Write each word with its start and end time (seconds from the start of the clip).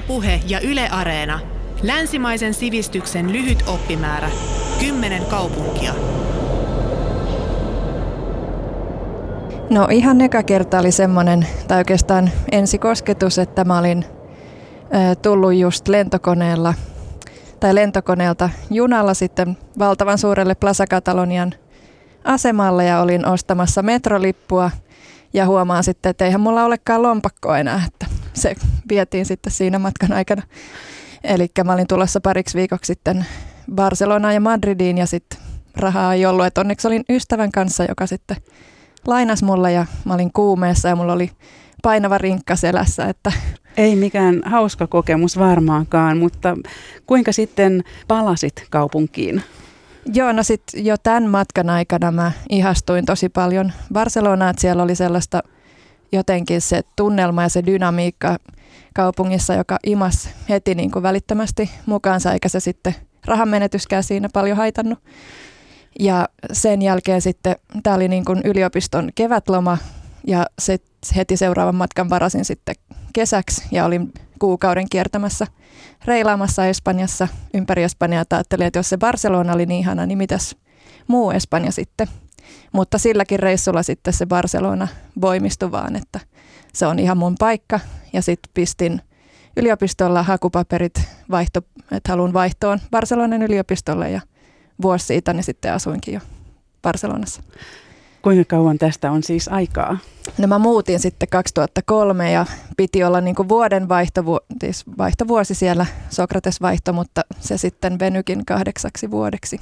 Ylepuhe 0.00 0.40
ja 0.46 0.60
Yle 0.60 0.88
Areena. 0.88 1.40
Länsimaisen 1.82 2.54
sivistyksen 2.54 3.32
lyhyt 3.32 3.64
oppimäärä. 3.66 4.30
Kymmenen 4.80 5.24
kaupunkia. 5.24 5.94
No 9.70 9.88
ihan 9.90 10.20
eka 10.20 10.42
kerta 10.42 10.78
oli 10.78 10.92
semmoinen, 10.92 11.46
tai 11.68 11.78
oikeastaan 11.78 12.30
ensikosketus, 12.52 13.38
että 13.38 13.64
mä 13.64 13.78
olin 13.78 14.04
ä, 14.94 15.14
tullut 15.14 15.54
just 15.54 15.88
lentokoneella 15.88 16.74
tai 17.60 17.74
lentokoneelta 17.74 18.50
junalla 18.70 19.14
sitten 19.14 19.58
valtavan 19.78 20.18
suurelle 20.18 20.54
Plaza 20.54 20.86
Catalonian 20.86 21.52
asemalle 22.24 22.84
ja 22.84 23.00
olin 23.00 23.26
ostamassa 23.26 23.82
metrolippua 23.82 24.70
ja 25.32 25.46
huomaan 25.46 25.84
sitten, 25.84 26.10
että 26.10 26.24
eihän 26.24 26.40
mulla 26.40 26.64
olekaan 26.64 27.02
lompakkoa 27.02 27.58
enää, 27.58 27.82
että 27.86 28.09
se 28.34 28.54
vietiin 28.88 29.26
sitten 29.26 29.52
siinä 29.52 29.78
matkan 29.78 30.12
aikana. 30.12 30.42
Eli 31.24 31.48
mä 31.64 31.72
olin 31.72 31.86
tulossa 31.86 32.20
pariksi 32.20 32.58
viikoksi 32.58 32.86
sitten 32.86 33.26
Barcelonaan 33.74 34.34
ja 34.34 34.40
Madridiin 34.40 34.98
ja 34.98 35.06
sitten 35.06 35.38
rahaa 35.76 36.14
ei 36.14 36.26
ollut. 36.26 36.46
Että 36.46 36.60
onneksi 36.60 36.86
olin 36.86 37.04
ystävän 37.08 37.52
kanssa, 37.52 37.84
joka 37.84 38.06
sitten 38.06 38.36
lainas 39.06 39.42
mulle 39.42 39.72
ja 39.72 39.86
mä 40.04 40.14
olin 40.14 40.32
kuumeessa 40.32 40.88
ja 40.88 40.96
mulla 40.96 41.12
oli 41.12 41.30
painava 41.82 42.18
rinkka 42.18 42.56
selässä. 42.56 43.04
Että 43.04 43.32
ei 43.76 43.96
mikään 43.96 44.42
hauska 44.44 44.86
kokemus 44.86 45.38
varmaankaan, 45.38 46.18
mutta 46.18 46.56
kuinka 47.06 47.32
sitten 47.32 47.84
palasit 48.08 48.66
kaupunkiin? 48.70 49.42
Joo, 50.14 50.32
no 50.32 50.42
sitten 50.42 50.84
jo 50.84 50.96
tämän 51.02 51.30
matkan 51.30 51.70
aikana 51.70 52.10
mä 52.10 52.32
ihastuin 52.48 53.04
tosi 53.04 53.28
paljon 53.28 53.72
Barcelonaan, 53.92 54.50
että 54.50 54.60
siellä 54.60 54.82
oli 54.82 54.94
sellaista 54.94 55.42
jotenkin 56.12 56.60
se 56.60 56.82
tunnelma 56.96 57.42
ja 57.42 57.48
se 57.48 57.66
dynamiikka 57.66 58.36
kaupungissa, 58.94 59.54
joka 59.54 59.78
imas 59.86 60.28
heti 60.48 60.74
niin 60.74 60.90
kuin 60.90 61.02
välittömästi 61.02 61.70
mukaansa, 61.86 62.32
eikä 62.32 62.48
se 62.48 62.60
sitten 62.60 62.94
rahan 63.26 63.48
menetyskään 63.48 64.04
siinä 64.04 64.28
paljon 64.32 64.56
haitannut. 64.56 64.98
Ja 66.00 66.28
sen 66.52 66.82
jälkeen 66.82 67.22
sitten, 67.22 67.56
tämä 67.82 67.96
oli 67.96 68.08
niin 68.08 68.24
kuin 68.24 68.40
yliopiston 68.44 69.10
kevätloma 69.14 69.78
ja 70.26 70.46
se 70.58 70.78
heti 71.16 71.36
seuraavan 71.36 71.74
matkan 71.74 72.10
varasin 72.10 72.44
sitten 72.44 72.74
kesäksi 73.12 73.62
ja 73.70 73.84
olin 73.84 74.12
kuukauden 74.38 74.86
kiertämässä 74.90 75.46
reilaamassa 76.04 76.66
Espanjassa 76.66 77.28
ympäri 77.54 77.82
Espanjaa. 77.82 78.24
Ajattelin, 78.30 78.66
että 78.66 78.78
jos 78.78 78.88
se 78.88 78.96
Barcelona 78.96 79.52
oli 79.52 79.66
niin 79.66 79.80
ihana, 79.80 80.06
niin 80.06 80.18
mitäs 80.18 80.56
muu 81.06 81.30
Espanja 81.30 81.72
sitten. 81.72 82.08
Mutta 82.72 82.98
silläkin 82.98 83.40
reissulla 83.40 83.82
sitten 83.82 84.12
se 84.12 84.26
Barcelona 84.26 84.88
voimistui 85.20 85.70
vaan, 85.70 85.96
että 85.96 86.20
se 86.72 86.86
on 86.86 86.98
ihan 86.98 87.18
mun 87.18 87.34
paikka. 87.38 87.80
Ja 88.12 88.22
sitten 88.22 88.50
pistin 88.54 89.00
yliopistolla 89.56 90.22
hakupaperit, 90.22 91.02
vaihto, 91.30 91.60
että 91.92 92.12
haluan 92.12 92.32
vaihtoon 92.32 92.80
Barcelonan 92.90 93.42
yliopistolle 93.42 94.10
ja 94.10 94.20
vuosi 94.82 95.06
siitä 95.06 95.32
niin 95.32 95.44
sitten 95.44 95.72
asuinkin 95.72 96.14
jo 96.14 96.20
Barcelonassa. 96.82 97.42
Kuinka 98.22 98.44
kauan 98.44 98.78
tästä 98.78 99.10
on 99.10 99.22
siis 99.22 99.48
aikaa? 99.48 99.98
No 100.38 100.46
mä 100.46 100.58
muutin 100.58 101.00
sitten 101.00 101.28
2003 101.28 102.32
ja 102.32 102.46
piti 102.76 103.04
olla 103.04 103.20
niin 103.20 103.36
vuoden 103.48 103.88
vaihtovu- 103.88 104.56
siis 104.60 104.84
vaihtovuosi 104.98 105.54
siellä, 105.54 105.86
Sokrates 106.10 106.60
vaihto, 106.60 106.92
mutta 106.92 107.22
se 107.40 107.58
sitten 107.58 107.98
venykin 107.98 108.46
kahdeksaksi 108.46 109.10
vuodeksi. 109.10 109.60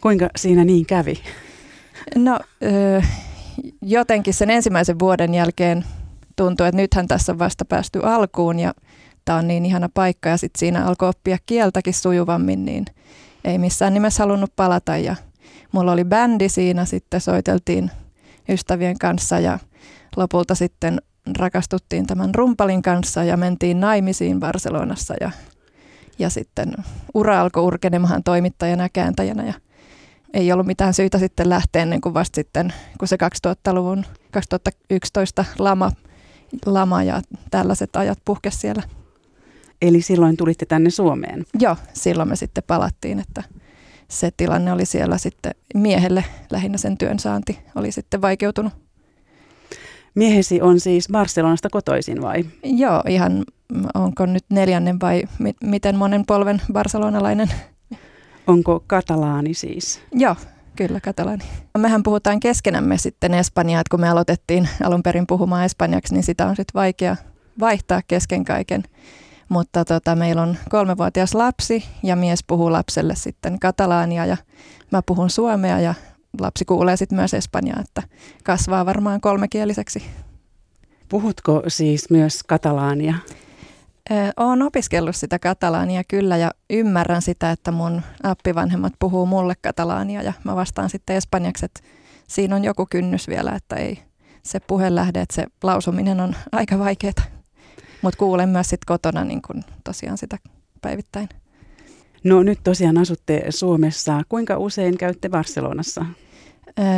Kuinka 0.00 0.28
siinä 0.36 0.64
niin 0.64 0.86
kävi? 0.86 1.22
No 2.16 2.38
jotenkin 3.82 4.34
sen 4.34 4.50
ensimmäisen 4.50 4.98
vuoden 4.98 5.34
jälkeen 5.34 5.84
tuntui, 6.36 6.68
että 6.68 6.76
nythän 6.76 7.08
tässä 7.08 7.32
on 7.32 7.38
vasta 7.38 7.64
päästy 7.64 8.00
alkuun 8.02 8.58
ja 8.58 8.74
tämä 9.24 9.38
on 9.38 9.48
niin 9.48 9.66
ihana 9.66 9.88
paikka 9.94 10.28
ja 10.28 10.36
sitten 10.36 10.58
siinä 10.58 10.86
alkoi 10.86 11.08
oppia 11.08 11.38
kieltäkin 11.46 11.94
sujuvammin, 11.94 12.64
niin 12.64 12.84
ei 13.44 13.58
missään 13.58 13.94
nimessä 13.94 14.22
halunnut 14.22 14.52
palata. 14.56 14.96
Ja 14.96 15.16
mulla 15.72 15.92
oli 15.92 16.04
bändi 16.04 16.48
siinä, 16.48 16.84
sitten 16.84 17.20
soiteltiin 17.20 17.90
ystävien 18.48 18.98
kanssa 18.98 19.38
ja 19.40 19.58
lopulta 20.16 20.54
sitten 20.54 21.02
rakastuttiin 21.38 22.06
tämän 22.06 22.34
rumpalin 22.34 22.82
kanssa 22.82 23.24
ja 23.24 23.36
mentiin 23.36 23.80
naimisiin 23.80 24.40
Barcelonassa 24.40 25.14
ja, 25.20 25.30
ja 26.18 26.30
sitten 26.30 26.74
ura 27.14 27.40
alkoi 27.40 27.62
urkenemahan 27.62 28.22
toimittajana 28.22 28.82
ja 28.82 28.88
kääntäjänä 28.88 29.44
ja 29.44 29.54
ei 30.34 30.52
ollut 30.52 30.66
mitään 30.66 30.94
syytä 30.94 31.18
sitten 31.18 31.48
lähteä 31.48 31.82
ennen 31.82 32.00
kuin 32.00 32.14
vasta 32.14 32.34
sitten, 32.34 32.72
kun 32.98 33.08
se 33.08 33.16
2000-luvun, 33.46 34.04
2011 34.30 35.44
lama, 35.58 35.90
lama 36.66 37.02
ja 37.02 37.22
tällaiset 37.50 37.96
ajat 37.96 38.18
puhkesi 38.24 38.58
siellä. 38.58 38.82
Eli 39.82 40.02
silloin 40.02 40.36
tulitte 40.36 40.66
tänne 40.66 40.90
Suomeen? 40.90 41.44
Joo, 41.58 41.76
silloin 41.92 42.28
me 42.28 42.36
sitten 42.36 42.64
palattiin, 42.66 43.18
että 43.18 43.42
se 44.08 44.30
tilanne 44.36 44.72
oli 44.72 44.86
siellä 44.86 45.18
sitten 45.18 45.52
miehelle, 45.74 46.24
lähinnä 46.50 46.78
sen 46.78 46.98
työn 46.98 47.18
saanti 47.18 47.58
oli 47.74 47.92
sitten 47.92 48.22
vaikeutunut. 48.22 48.72
Miehesi 50.14 50.62
on 50.62 50.80
siis 50.80 51.08
Barcelonasta 51.12 51.68
kotoisin 51.70 52.22
vai? 52.22 52.44
Joo, 52.62 53.02
ihan 53.08 53.44
onko 53.94 54.26
nyt 54.26 54.44
neljännen 54.50 55.00
vai 55.00 55.22
mi- 55.38 55.54
miten 55.64 55.96
monen 55.96 56.26
polven 56.26 56.62
barcelonalainen 56.72 57.48
Onko 58.46 58.84
katalaani 58.86 59.54
siis? 59.54 60.00
Joo, 60.12 60.36
kyllä 60.76 61.00
katalaani. 61.00 61.44
Mehän 61.78 62.02
puhutaan 62.02 62.40
keskenämme 62.40 62.98
sitten 62.98 63.34
espanjaa, 63.34 63.80
että 63.80 63.90
kun 63.90 64.00
me 64.00 64.08
aloitettiin 64.08 64.68
alun 64.82 65.02
perin 65.02 65.26
puhumaan 65.26 65.64
espanjaksi, 65.64 66.14
niin 66.14 66.24
sitä 66.24 66.46
on 66.46 66.56
sitten 66.56 66.74
vaikea 66.74 67.16
vaihtaa 67.60 68.00
kesken 68.08 68.44
kaiken. 68.44 68.82
Mutta 69.48 69.84
tota, 69.84 70.16
meillä 70.16 70.42
on 70.42 70.56
kolmevuotias 70.70 71.34
lapsi 71.34 71.84
ja 72.02 72.16
mies 72.16 72.44
puhuu 72.46 72.72
lapselle 72.72 73.14
sitten 73.16 73.58
katalaania 73.58 74.26
ja 74.26 74.36
mä 74.90 75.02
puhun 75.06 75.30
suomea 75.30 75.80
ja 75.80 75.94
lapsi 76.40 76.64
kuulee 76.64 76.96
sitten 76.96 77.18
myös 77.18 77.34
espanjaa, 77.34 77.80
että 77.80 78.02
kasvaa 78.44 78.86
varmaan 78.86 79.20
kolmekieliseksi. 79.20 80.02
Puhutko 81.08 81.62
siis 81.68 82.10
myös 82.10 82.42
katalaania? 82.42 83.14
Olen 84.36 84.62
opiskellut 84.62 85.16
sitä 85.16 85.38
katalaania 85.38 86.02
kyllä 86.08 86.36
ja 86.36 86.50
ymmärrän 86.70 87.22
sitä, 87.22 87.50
että 87.50 87.72
mun 87.72 88.02
appivanhemmat 88.22 88.92
puhuu 88.98 89.26
mulle 89.26 89.54
katalaania 89.62 90.22
ja 90.22 90.32
mä 90.44 90.56
vastaan 90.56 90.90
sitten 90.90 91.16
espanjaksi, 91.16 91.64
että 91.64 91.80
siinä 92.28 92.56
on 92.56 92.64
joku 92.64 92.86
kynnys 92.90 93.28
vielä, 93.28 93.52
että 93.52 93.76
ei 93.76 93.98
se 94.42 94.60
puhe 94.60 94.94
lähde, 94.94 95.20
että 95.20 95.34
se 95.34 95.46
lausuminen 95.62 96.20
on 96.20 96.36
aika 96.52 96.78
vaikeaa. 96.78 97.12
Mutta 98.02 98.18
kuulen 98.18 98.48
myös 98.48 98.68
sitten 98.68 98.86
kotona 98.86 99.24
niin 99.24 99.42
kun 99.42 99.64
tosiaan 99.84 100.18
sitä 100.18 100.38
päivittäin. 100.80 101.28
No 102.24 102.42
nyt 102.42 102.58
tosiaan 102.64 102.98
asutte 102.98 103.44
Suomessa. 103.50 104.22
Kuinka 104.28 104.58
usein 104.58 104.98
käytte 104.98 105.28
Barcelonassa? 105.28 106.06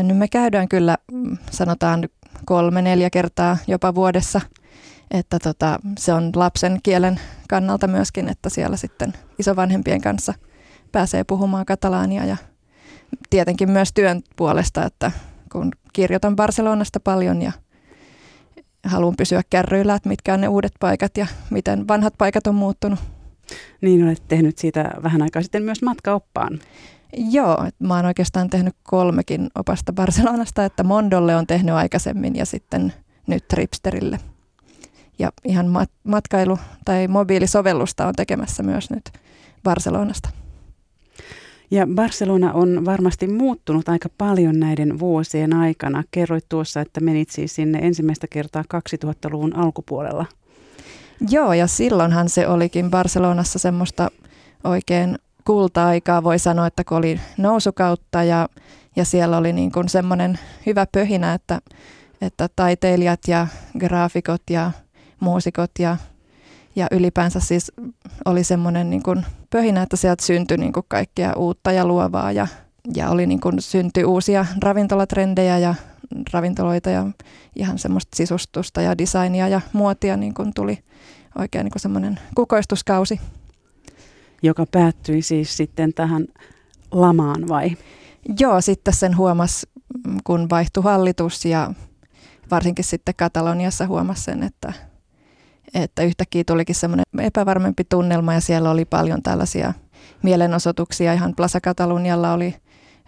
No 0.02 0.14
me 0.14 0.28
käydään 0.28 0.68
kyllä 0.68 0.98
mm, 1.12 1.36
sanotaan 1.50 2.08
kolme, 2.44 2.82
neljä 2.82 3.10
kertaa 3.10 3.56
jopa 3.66 3.94
vuodessa– 3.94 4.40
että 5.10 5.38
tota, 5.38 5.78
se 5.98 6.12
on 6.12 6.30
lapsen 6.34 6.78
kielen 6.82 7.20
kannalta 7.48 7.86
myöskin, 7.86 8.28
että 8.28 8.48
siellä 8.48 8.76
sitten 8.76 9.12
isovanhempien 9.38 10.00
kanssa 10.00 10.34
pääsee 10.92 11.24
puhumaan 11.24 11.66
katalaania 11.66 12.24
ja 12.24 12.36
tietenkin 13.30 13.70
myös 13.70 13.92
työn 13.94 14.22
puolesta, 14.36 14.84
että 14.84 15.12
kun 15.52 15.72
kirjoitan 15.92 16.36
Barcelonasta 16.36 17.00
paljon 17.00 17.42
ja 17.42 17.52
haluan 18.86 19.16
pysyä 19.16 19.42
kärryillä, 19.50 19.94
että 19.94 20.08
mitkä 20.08 20.34
on 20.34 20.40
ne 20.40 20.48
uudet 20.48 20.72
paikat 20.80 21.16
ja 21.16 21.26
miten 21.50 21.88
vanhat 21.88 22.14
paikat 22.18 22.46
on 22.46 22.54
muuttunut. 22.54 22.98
Niin 23.80 24.04
olet 24.04 24.22
tehnyt 24.28 24.58
siitä 24.58 24.90
vähän 25.02 25.22
aikaa 25.22 25.42
sitten 25.42 25.62
myös 25.62 25.82
matkaoppaan. 25.82 26.58
Joo, 27.16 27.68
mä 27.78 27.96
oon 27.96 28.06
oikeastaan 28.06 28.50
tehnyt 28.50 28.74
kolmekin 28.82 29.48
opasta 29.54 29.92
Barcelonasta, 29.92 30.64
että 30.64 30.84
Mondolle 30.84 31.36
on 31.36 31.46
tehnyt 31.46 31.74
aikaisemmin 31.74 32.36
ja 32.36 32.46
sitten 32.46 32.92
nyt 33.26 33.48
Tripsterille– 33.48 34.18
ja 35.18 35.32
ihan 35.44 35.66
mat- 35.66 35.98
matkailu- 36.04 36.58
tai 36.84 37.08
mobiilisovellusta 37.08 38.06
on 38.06 38.14
tekemässä 38.14 38.62
myös 38.62 38.90
nyt 38.90 39.12
Barcelonasta. 39.62 40.28
Ja 41.70 41.86
Barcelona 41.94 42.52
on 42.52 42.84
varmasti 42.84 43.26
muuttunut 43.26 43.88
aika 43.88 44.08
paljon 44.18 44.60
näiden 44.60 44.98
vuosien 44.98 45.56
aikana. 45.56 46.04
Kerroit 46.10 46.44
tuossa, 46.48 46.80
että 46.80 47.00
menit 47.00 47.30
siis 47.30 47.54
sinne 47.54 47.78
ensimmäistä 47.78 48.26
kertaa 48.30 48.62
2000-luvun 48.62 49.56
alkupuolella. 49.56 50.26
Joo, 51.30 51.52
ja 51.52 51.66
silloinhan 51.66 52.28
se 52.28 52.48
olikin 52.48 52.90
Barcelonassa 52.90 53.58
semmoista 53.58 54.10
oikein 54.64 55.18
kulta-aikaa, 55.44 56.24
voi 56.24 56.38
sanoa, 56.38 56.66
että 56.66 56.84
kun 56.84 56.98
oli 56.98 57.20
nousukautta 57.36 58.22
ja, 58.22 58.48
ja 58.96 59.04
siellä 59.04 59.36
oli 59.36 59.52
niin 59.52 59.72
kuin 59.72 59.88
semmoinen 59.88 60.38
hyvä 60.66 60.86
pöhinä, 60.92 61.34
että, 61.34 61.60
että 62.20 62.48
taiteilijat 62.56 63.20
ja 63.28 63.46
graafikot 63.78 64.42
ja 64.50 64.70
muusikot 65.24 65.70
ja, 65.78 65.96
ja 66.76 66.86
ylipäänsä 66.90 67.40
siis 67.40 67.72
oli 68.24 68.44
semmoinen 68.44 68.90
niin 68.90 69.02
kuin 69.02 69.26
pöhinä, 69.50 69.82
että 69.82 69.96
sieltä 69.96 70.24
syntyi 70.24 70.56
niin 70.56 70.72
kuin 70.72 70.86
kaikkea 70.88 71.32
uutta 71.36 71.72
ja 71.72 71.86
luovaa 71.86 72.32
ja, 72.32 72.46
ja 72.94 73.10
oli 73.10 73.26
niin 73.26 73.40
kuin 73.40 73.62
syntyi 73.62 74.04
uusia 74.04 74.46
ravintolatrendejä 74.62 75.58
ja 75.58 75.74
ravintoloita 76.32 76.90
ja 76.90 77.06
ihan 77.56 77.78
semmoista 77.78 78.16
sisustusta 78.16 78.82
ja 78.82 78.98
designia 78.98 79.48
ja 79.48 79.60
muotia 79.72 80.16
niin 80.16 80.34
kuin 80.34 80.54
tuli 80.54 80.78
oikein 81.38 81.64
niin 81.64 81.72
semmoinen 81.76 82.20
kukoistuskausi. 82.34 83.20
Joka 84.42 84.66
päättyi 84.66 85.22
siis 85.22 85.56
sitten 85.56 85.94
tähän 85.94 86.26
lamaan 86.90 87.48
vai? 87.48 87.76
Joo, 88.38 88.60
sitten 88.60 88.94
sen 88.94 89.16
huomasi, 89.16 89.66
kun 90.24 90.50
vaihtui 90.50 90.82
hallitus 90.82 91.44
ja 91.44 91.74
varsinkin 92.50 92.84
sitten 92.84 93.14
Kataloniassa 93.16 93.86
huomasi 93.86 94.22
sen, 94.22 94.42
että, 94.42 94.72
että 95.74 96.02
yhtäkkiä 96.02 96.44
tulikin 96.46 96.74
semmoinen 96.74 97.04
epävarmempi 97.18 97.84
tunnelma 97.84 98.34
ja 98.34 98.40
siellä 98.40 98.70
oli 98.70 98.84
paljon 98.84 99.22
tällaisia 99.22 99.72
mielenosoituksia. 100.22 101.12
Ihan 101.12 101.34
Plaza 101.36 101.60
Catalunialla 101.60 102.32
oli 102.32 102.56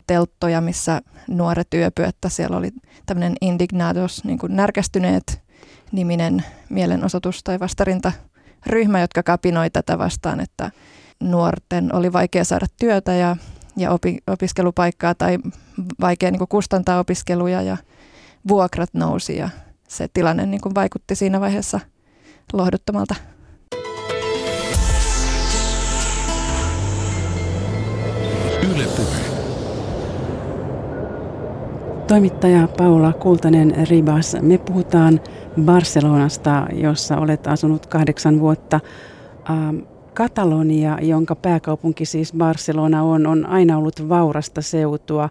telttoja, 0.07 0.61
missä 0.61 1.01
nuoret 1.29 1.75
yöpy, 1.75 2.05
että 2.05 2.29
siellä 2.29 2.57
oli 2.57 2.71
tämmöinen 3.07 3.35
indignados, 3.41 4.25
niin 4.25 4.39
kuin 4.39 4.57
närkästyneet 4.57 5.43
niminen 5.93 6.45
mielenosoitus 6.69 7.41
tai 7.45 7.61
vastarinta 7.61 8.13
ryhmä, 8.67 9.01
jotka 9.01 9.23
kapinoi 9.23 9.71
tätä 9.71 9.99
vastaan, 9.99 10.41
että 10.41 10.71
nuorten 11.21 11.95
oli 11.95 12.13
vaikea 12.13 12.45
saada 12.45 12.67
työtä 12.81 13.13
ja, 13.13 13.37
ja 13.77 13.91
opi, 13.91 14.19
opiskelupaikkaa 14.27 15.15
tai 15.15 15.39
vaikea 16.01 16.31
niin 16.31 16.39
kuin 16.39 16.49
kustantaa 16.49 16.99
opiskeluja 16.99 17.63
ja 17.63 17.77
vuokrat 18.49 18.91
nousi 18.95 19.37
ja 19.37 19.49
se 19.89 20.09
tilanne 20.15 20.47
niin 20.47 20.61
kuin 20.61 20.75
vaikutti 20.75 21.15
siinä 21.15 21.41
vaiheessa 21.41 21.81
lohduttomalta. 22.53 23.15
Yle 28.63 28.85
puhe. 28.97 29.27
Toimittaja 32.07 32.69
Paula 32.79 33.13
Kultanen 33.13 33.89
Ribas, 33.91 34.37
me 34.43 34.59
puhutaan 34.59 35.21
Barcelonasta, 35.65 36.67
jossa 36.73 37.19
olet 37.19 37.47
asunut 37.47 37.87
kahdeksan 37.87 38.41
vuotta. 38.41 38.81
Ähm, 39.51 39.77
Katalonia, 40.15 40.99
jonka 41.03 41.35
pääkaupunki 41.35 42.05
siis 42.05 42.33
Barcelona 42.33 43.03
on, 43.03 43.27
on 43.27 43.47
aina 43.47 43.79
ollut 43.79 44.09
vaurasta 44.09 44.63
seutua, 44.63 45.29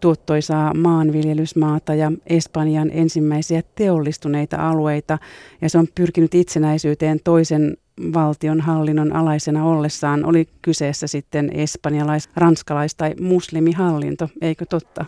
tuottoisaa 0.00 0.74
maanviljelysmaata 0.74 1.94
ja 1.94 2.12
Espanjan 2.26 2.90
ensimmäisiä 2.92 3.62
teollistuneita 3.74 4.68
alueita. 4.68 5.18
Ja 5.60 5.70
se 5.70 5.78
on 5.78 5.86
pyrkinyt 5.94 6.34
itsenäisyyteen 6.34 7.20
toisen 7.24 7.76
valtion 8.14 8.60
hallinnon 8.60 9.16
alaisena 9.16 9.64
ollessaan. 9.64 10.24
Oli 10.24 10.48
kyseessä 10.62 11.06
sitten 11.06 11.50
espanjalais, 11.52 12.28
ranskalais- 12.36 12.94
tai 12.96 13.14
muslimihallinto, 13.20 14.28
eikö 14.40 14.66
totta? 14.66 15.04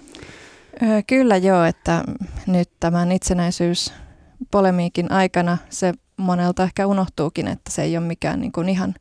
Kyllä 1.06 1.37
joo, 1.37 1.64
että 1.64 2.05
nyt 2.46 2.70
tämän 2.81 3.12
itsenäisyys 3.12 3.93
polemiikin 4.50 5.12
aikana 5.12 5.58
se 5.70 5.93
monelta 6.17 6.62
ehkä 6.62 6.87
unohtuukin, 6.87 7.49
että 7.49 7.70
se 7.70 7.82
ei 7.82 7.96
ole 7.96 8.06
mikään 8.06 8.41
niin 8.41 8.52
kuin 8.52 8.69
ihan, 8.69 8.94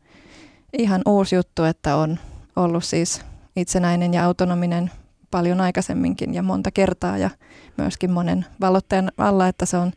ihan 0.77 1.01
uusi 1.05 1.35
juttu, 1.35 1.63
että 1.63 1.95
on 1.95 2.19
ollut 2.55 2.83
siis 2.83 3.21
itsenäinen 3.55 4.13
ja 4.13 4.25
autonominen 4.25 4.91
paljon 5.31 5.61
aikaisemminkin 5.61 6.33
ja 6.33 6.43
monta 6.43 6.71
kertaa 6.71 7.17
ja 7.17 7.29
myöskin 7.77 8.11
monen 8.11 8.45
valotteen 8.61 9.11
alla, 9.17 9.47
että 9.47 9.65
se 9.65 9.77
on 9.77 9.91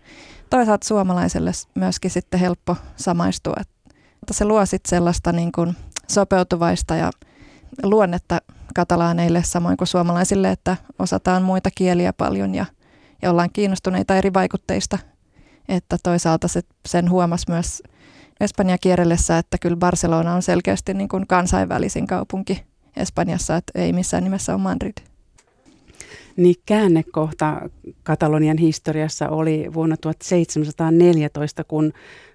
toisaalta 0.50 0.86
suomalaiselle 0.86 1.52
myöskin 1.74 2.10
sitten 2.10 2.40
helppo 2.40 2.76
samaistua. 2.96 3.54
Että 3.60 4.34
se 4.34 4.44
luo 4.44 4.66
sitten 4.66 4.90
sellaista 4.90 5.32
niin 5.32 5.52
kuin 5.52 5.76
sopeutuvaista 6.08 6.96
ja 6.96 7.10
luonnetta 7.82 8.40
katalaaneille 8.74 9.42
samoin 9.44 9.76
kuin 9.76 9.88
suomalaisille, 9.88 10.50
että 10.50 10.76
osataan 10.98 11.42
muita 11.42 11.70
kieliä 11.74 12.12
paljon 12.12 12.54
ja, 12.54 12.66
ja 13.22 13.30
ollaan 13.30 13.50
kiinnostuneita 13.52 14.16
eri 14.16 14.34
vaikutteista. 14.34 14.98
Että 15.68 15.96
toisaalta 16.02 16.48
se, 16.48 16.60
sen 16.88 17.10
huomasi 17.10 17.44
myös 17.48 17.82
Espanja 18.40 18.78
kierrellessä, 18.78 19.38
että 19.38 19.58
kyllä 19.58 19.76
Barcelona 19.76 20.34
on 20.34 20.42
selkeästi 20.42 20.94
niin 20.94 21.08
kuin 21.08 21.26
kansainvälisin 21.26 22.06
kaupunki 22.06 22.64
Espanjassa, 22.96 23.56
että 23.56 23.72
ei 23.74 23.92
missään 23.92 24.24
nimessä 24.24 24.54
ole 24.54 24.60
Madrid. 24.60 25.09
Niin 26.40 26.56
käännekohta 26.66 27.68
Katalonian 28.02 28.58
historiassa 28.58 29.28
oli 29.28 29.70
vuonna 29.74 29.96
1714, 29.96 31.64
kun 31.64 31.92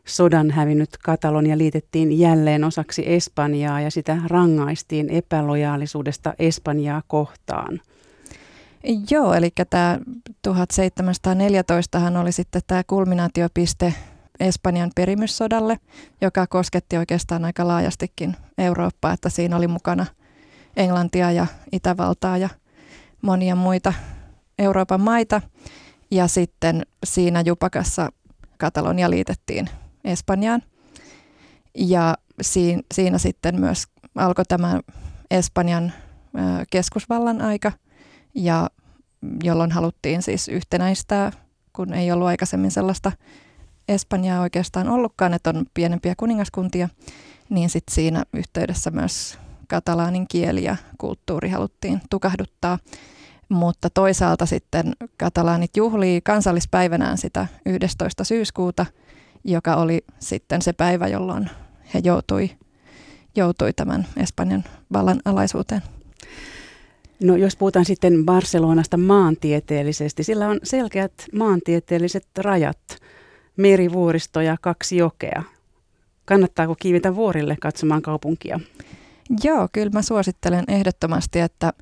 sodan 0.08 0.52
hävinnyt 0.52 0.90
Katalonia 1.04 1.58
liitettiin 1.58 2.20
jälleen 2.20 2.64
osaksi 2.64 3.04
Espanjaa 3.14 3.82
ja 3.82 3.92
sitä 3.92 4.18
rangaistiin 4.28 5.10
epälojaalisuudesta 5.10 6.34
Espanjaa 6.40 7.02
kohtaan. 7.08 7.82
Joo, 9.10 9.34
eli 9.34 9.50
tämä 9.70 10.00
1714 10.42 12.02
oli 12.22 12.32
sitten 12.32 12.62
tämä 12.68 12.84
kulminaatiopiste 12.88 13.94
Espanjan 14.40 14.92
perimyssodalle, 14.96 15.80
joka 16.22 16.48
kosketti 16.48 16.98
oikeastaan 16.98 17.46
aika 17.46 17.68
laajastikin 17.68 18.36
Eurooppaa, 18.58 19.14
että 19.14 19.30
siinä 19.30 19.58
oli 19.58 19.68
mukana 19.68 20.06
Englantia 20.78 21.32
ja 21.32 21.48
Itävaltaa 21.72 22.38
ja 22.38 22.50
monia 23.26 23.56
muita 23.56 23.94
Euroopan 24.60 25.02
maita. 25.02 25.42
Ja 26.12 26.28
sitten 26.28 26.86
siinä 27.04 27.42
Jupakassa 27.42 28.10
Katalonia 28.58 29.10
liitettiin 29.10 29.70
Espanjaan. 30.04 30.62
Ja 31.76 32.16
siinä, 32.94 33.18
sitten 33.18 33.60
myös 33.60 33.84
alkoi 34.16 34.46
tämä 34.46 34.80
Espanjan 35.32 35.94
keskusvallan 36.70 37.42
aika, 37.42 37.72
ja 38.36 38.70
jolloin 39.44 39.72
haluttiin 39.72 40.22
siis 40.22 40.48
yhtenäistää, 40.48 41.32
kun 41.74 41.94
ei 41.94 42.12
ollut 42.12 42.28
aikaisemmin 42.28 42.72
sellaista 42.72 43.12
Espanjaa 43.88 44.42
oikeastaan 44.42 44.90
ollutkaan, 44.90 45.34
että 45.34 45.50
on 45.50 45.66
pienempiä 45.74 46.14
kuningaskuntia, 46.18 46.90
niin 47.50 47.70
sitten 47.70 47.96
siinä 47.96 48.24
yhteydessä 48.34 48.92
myös 48.92 49.40
katalaanin 49.68 50.28
kieli 50.28 50.64
ja 50.64 50.76
kulttuuri 50.98 51.50
haluttiin 51.50 52.02
tukahduttaa. 52.10 52.80
Mutta 53.50 53.90
toisaalta 53.90 54.46
sitten 54.46 54.94
katalaanit 55.18 55.78
juhlii 55.78 56.22
kansallispäivänään 56.22 57.18
sitä 57.18 57.48
11. 57.66 58.24
syyskuuta, 58.24 58.86
joka 59.44 59.76
oli 59.76 60.04
sitten 60.20 60.62
se 60.62 60.74
päivä, 60.74 61.08
jolloin 61.08 61.50
he 61.94 62.02
joutui, 62.04 62.50
joutui 63.36 63.74
tämän 63.74 64.08
Espanjan 64.18 64.64
vallan 64.94 65.20
alaisuuteen. 65.26 65.82
No 67.24 67.36
jos 67.36 67.56
puhutaan 67.56 67.86
sitten 67.86 68.26
Barcelonasta 68.26 68.98
maantieteellisesti, 68.98 70.24
sillä 70.24 70.50
on 70.50 70.60
selkeät 70.64 71.14
maantieteelliset 71.34 72.28
rajat, 72.38 72.80
merivuoristo 73.58 74.42
ja 74.42 74.58
kaksi 74.62 74.98
jokea. 74.98 75.44
Kannattaako 76.26 76.76
kiivitä 76.80 77.16
vuorille 77.16 77.58
katsomaan 77.62 78.02
kaupunkia? 78.02 78.60
Joo, 79.44 79.68
kyllä 79.72 79.90
mä 79.94 80.02
suosittelen 80.02 80.64
ehdottomasti, 80.68 81.40
että 81.40 81.74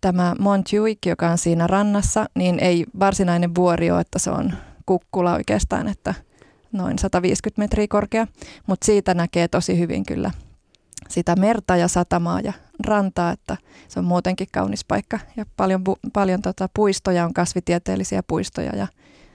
tämä 0.00 0.34
Montjuic, 0.38 0.98
joka 1.06 1.30
on 1.30 1.38
siinä 1.38 1.66
rannassa, 1.66 2.26
niin 2.34 2.58
ei 2.58 2.86
varsinainen 2.98 3.54
vuori 3.54 3.90
ole, 3.90 4.00
että 4.00 4.18
se 4.18 4.30
on 4.30 4.52
kukkula 4.86 5.32
oikeastaan, 5.32 5.88
että 5.88 6.14
noin 6.72 6.98
150 6.98 7.62
metriä 7.62 7.86
korkea, 7.88 8.26
mutta 8.66 8.84
siitä 8.84 9.14
näkee 9.14 9.48
tosi 9.48 9.78
hyvin 9.78 10.06
kyllä 10.06 10.30
sitä 11.08 11.36
merta 11.36 11.76
ja 11.76 11.88
satamaa 11.88 12.40
ja 12.40 12.52
rantaa, 12.86 13.30
että 13.30 13.56
se 13.88 13.98
on 13.98 14.04
muutenkin 14.04 14.48
kaunis 14.52 14.84
paikka. 14.84 15.18
Ja 15.36 15.46
paljon, 15.56 15.82
paljon 16.12 16.42
tota 16.42 16.68
puistoja 16.74 17.24
on 17.24 17.34
kasvitieteellisiä 17.34 18.22
puistoja 18.22 18.76
ja 18.76 18.86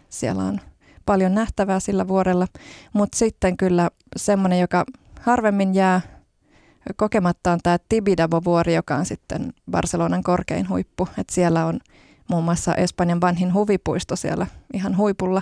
siellä 0.10 0.43
on 0.43 0.60
paljon 1.05 1.36
nähtävää 1.36 1.79
sillä 1.79 2.07
vuorella, 2.07 2.48
mutta 2.93 3.17
sitten 3.17 3.57
kyllä 3.57 3.89
semmoinen, 4.15 4.60
joka 4.60 4.86
harvemmin 5.22 5.75
jää 5.75 6.01
kokematta 6.96 7.51
on 7.51 7.60
tämä 7.63 7.77
Tibidabo-vuori, 7.89 8.74
joka 8.74 8.96
on 8.96 9.06
sitten 9.06 9.54
Barcelonan 9.72 10.24
korkein 10.24 10.70
huippu. 10.70 11.08
Et 11.18 11.30
siellä 11.30 11.65
on 11.65 11.80
muun 12.27 12.44
muassa 12.44 12.75
Espanjan 12.75 13.22
vanhin 13.22 13.54
huvipuisto 13.54 14.15
siellä 14.15 14.48
ihan 14.74 14.98
huipulla. 14.98 15.42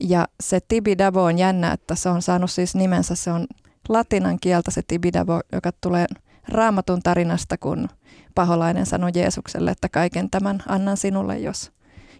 Ja 0.00 0.28
se 0.40 0.60
Tibidabo 0.68 1.22
on 1.22 1.38
jännä, 1.38 1.72
että 1.72 1.94
se 1.94 2.08
on 2.08 2.22
saanut 2.22 2.50
siis 2.50 2.74
nimensä, 2.74 3.14
se 3.14 3.32
on 3.32 3.46
latinan 3.88 4.38
kieltä 4.40 4.70
se 4.70 4.82
Tibidabo, 4.86 5.40
joka 5.52 5.70
tulee 5.80 6.06
raamatun 6.48 7.02
tarinasta, 7.02 7.58
kun 7.58 7.88
paholainen 8.34 8.86
sanoi 8.86 9.10
Jeesukselle, 9.14 9.70
että 9.70 9.88
kaiken 9.88 10.30
tämän 10.30 10.62
annan 10.68 10.96
sinulle, 10.96 11.38
jos, 11.38 11.72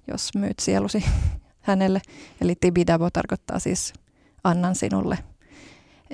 jos 0.09 0.35
myyt 0.35 0.59
sielusi 0.59 1.05
hänelle. 1.61 2.01
Eli 2.41 2.55
Tibidabo 2.61 3.11
tarkoittaa 3.11 3.59
siis 3.59 3.93
annan 4.45 4.75
sinulle 4.75 5.19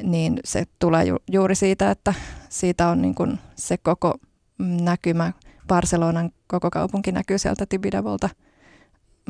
niin 0.02 0.40
se 0.44 0.64
tulee 0.78 1.04
ju- 1.04 1.22
juuri 1.32 1.54
siitä, 1.54 1.90
että 1.90 2.14
siitä 2.48 2.88
on 2.88 3.02
niin 3.02 3.14
kuin 3.14 3.38
se 3.54 3.76
koko 3.76 4.14
näkymä, 4.58 5.32
Barcelonan 5.68 6.30
koko 6.46 6.70
kaupunki 6.70 7.12
näkyy 7.12 7.38
sieltä 7.38 7.66
Tibidavolta 7.68 8.28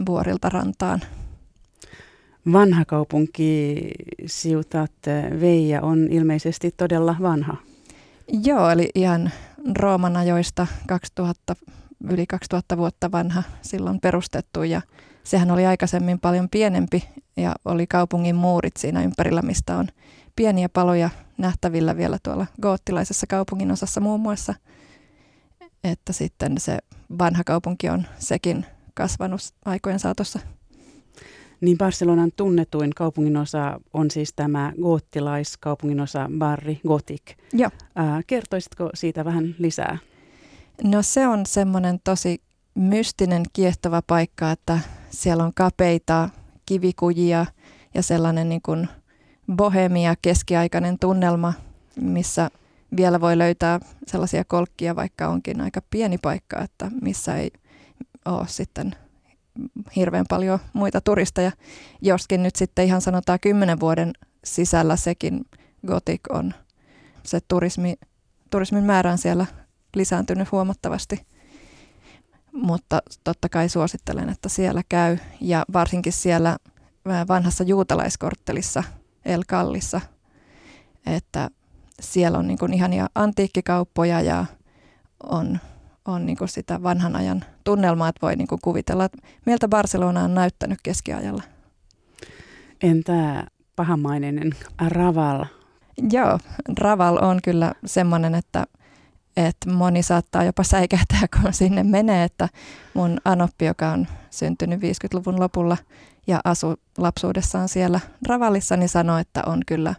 vuorilta 0.06 0.48
rantaan. 0.48 1.00
Vanha 2.52 2.84
kaupunki 2.84 3.76
Siutat 4.26 4.92
Veija 5.40 5.82
on 5.82 6.08
ilmeisesti 6.10 6.74
todella 6.76 7.16
vanha. 7.22 7.56
Joo, 8.44 8.70
eli 8.70 8.90
ihan 8.94 9.30
Rooman 9.78 10.16
ajoista 10.16 10.66
2000, 10.86 11.56
yli 12.10 12.26
2000 12.26 12.76
vuotta 12.76 13.12
vanha 13.12 13.42
silloin 13.62 14.00
perustettu 14.00 14.62
ja 14.62 14.82
sehän 15.24 15.50
oli 15.50 15.66
aikaisemmin 15.66 16.20
paljon 16.20 16.48
pienempi 16.48 17.08
ja 17.36 17.54
oli 17.64 17.86
kaupungin 17.86 18.36
muurit 18.36 18.76
siinä 18.76 19.02
ympärillä, 19.02 19.42
mistä 19.42 19.76
on 19.76 19.88
pieniä 20.36 20.68
paloja 20.68 21.10
nähtävillä 21.38 21.96
vielä 21.96 22.18
tuolla 22.22 22.46
goottilaisessa 22.62 23.26
kaupungin 23.26 23.70
osassa 23.70 24.00
muun 24.00 24.20
muassa. 24.20 24.54
Että 25.84 26.12
sitten 26.12 26.60
se 26.60 26.78
vanha 27.18 27.44
kaupunki 27.44 27.88
on 27.88 28.06
sekin 28.18 28.66
kasvanut 28.94 29.40
aikojen 29.64 29.98
saatossa. 29.98 30.38
Niin 31.60 31.78
Barcelonan 31.78 32.30
tunnetuin 32.36 32.90
kaupunginosa 32.94 33.80
on 33.92 34.10
siis 34.10 34.32
tämä 34.36 34.72
goottilaiskaupunginosa 34.82 36.30
Barri 36.38 36.80
Gotik. 36.88 37.22
Joo. 37.52 37.70
Ää, 37.94 38.20
kertoisitko 38.26 38.90
siitä 38.94 39.24
vähän 39.24 39.54
lisää? 39.58 39.98
No 40.84 41.02
se 41.02 41.26
on 41.26 41.46
semmoinen 41.46 42.00
tosi 42.04 42.42
mystinen, 42.74 43.42
kiehtova 43.52 44.02
paikka, 44.06 44.50
että 44.50 44.78
siellä 45.10 45.44
on 45.44 45.54
kapeita 45.54 46.28
kivikujia 46.66 47.46
ja 47.94 48.02
sellainen 48.02 48.48
niin 48.48 48.62
kuin 48.62 48.88
bohemia 49.52 50.14
keskiaikainen 50.22 50.98
tunnelma, 50.98 51.52
missä 52.00 52.50
vielä 52.96 53.20
voi 53.20 53.38
löytää 53.38 53.80
sellaisia 54.06 54.44
kolkkia, 54.44 54.96
vaikka 54.96 55.28
onkin 55.28 55.60
aika 55.60 55.80
pieni 55.90 56.18
paikka, 56.18 56.62
että 56.62 56.90
missä 57.02 57.36
ei 57.36 57.50
ole 58.24 58.48
sitten 58.48 58.96
hirveän 59.96 60.24
paljon 60.28 60.58
muita 60.72 61.00
turisteja. 61.00 61.52
Joskin 62.02 62.42
nyt 62.42 62.56
sitten 62.56 62.84
ihan 62.84 63.00
sanotaan 63.00 63.40
kymmenen 63.40 63.80
vuoden 63.80 64.12
sisällä 64.44 64.96
sekin 64.96 65.44
Gothic 65.86 66.20
on, 66.30 66.54
se 67.22 67.40
turismi, 67.48 67.94
turismin 68.50 68.84
määrä 68.84 69.12
on 69.12 69.18
siellä 69.18 69.46
lisääntynyt 69.94 70.52
huomattavasti. 70.52 71.26
Mutta 72.52 73.02
totta 73.24 73.48
kai 73.48 73.68
suosittelen, 73.68 74.28
että 74.28 74.48
siellä 74.48 74.82
käy 74.88 75.18
ja 75.40 75.64
varsinkin 75.72 76.12
siellä 76.12 76.56
vanhassa 77.28 77.64
juutalaiskorttelissa 77.64 78.84
El 79.26 79.42
Kallissa, 79.46 80.00
että 81.06 81.50
siellä 82.00 82.38
on 82.38 82.46
niin 82.46 82.58
kuin 82.58 82.74
ihania 82.74 83.06
antiikkikauppoja 83.14 84.20
ja 84.20 84.44
on, 85.22 85.58
on 86.04 86.26
niin 86.26 86.38
kuin 86.38 86.48
sitä 86.48 86.82
vanhan 86.82 87.16
ajan 87.16 87.44
tunnelmaa, 87.64 88.08
että 88.08 88.26
voi 88.26 88.36
niin 88.36 88.48
kuin 88.48 88.60
kuvitella, 88.62 89.04
että 89.04 89.18
miltä 89.46 89.68
Barcelona 89.68 90.22
on 90.22 90.34
näyttänyt 90.34 90.78
keskiajalla. 90.82 91.42
Entä 92.82 93.46
pahamainen 93.76 94.52
Raval? 94.88 95.44
Joo, 96.10 96.38
Raval 96.78 97.18
on 97.20 97.38
kyllä 97.44 97.72
semmoinen, 97.86 98.34
että, 98.34 98.66
että 99.36 99.70
moni 99.70 100.02
saattaa 100.02 100.44
jopa 100.44 100.62
säikähtää, 100.62 101.20
kun 101.40 101.52
sinne 101.52 101.82
menee, 101.82 102.24
että 102.24 102.48
mun 102.94 103.20
anoppi, 103.24 103.64
joka 103.64 103.88
on 103.88 104.06
syntynyt 104.30 104.80
50-luvun 104.80 105.40
lopulla 105.40 105.76
ja 106.26 106.40
asu 106.44 106.74
lapsuudessaan 106.98 107.68
siellä 107.68 108.00
Ravalissa, 108.28 108.76
niin 108.76 108.88
sanoi, 108.88 109.20
että 109.20 109.42
on 109.46 109.62
kyllä, 109.66 109.94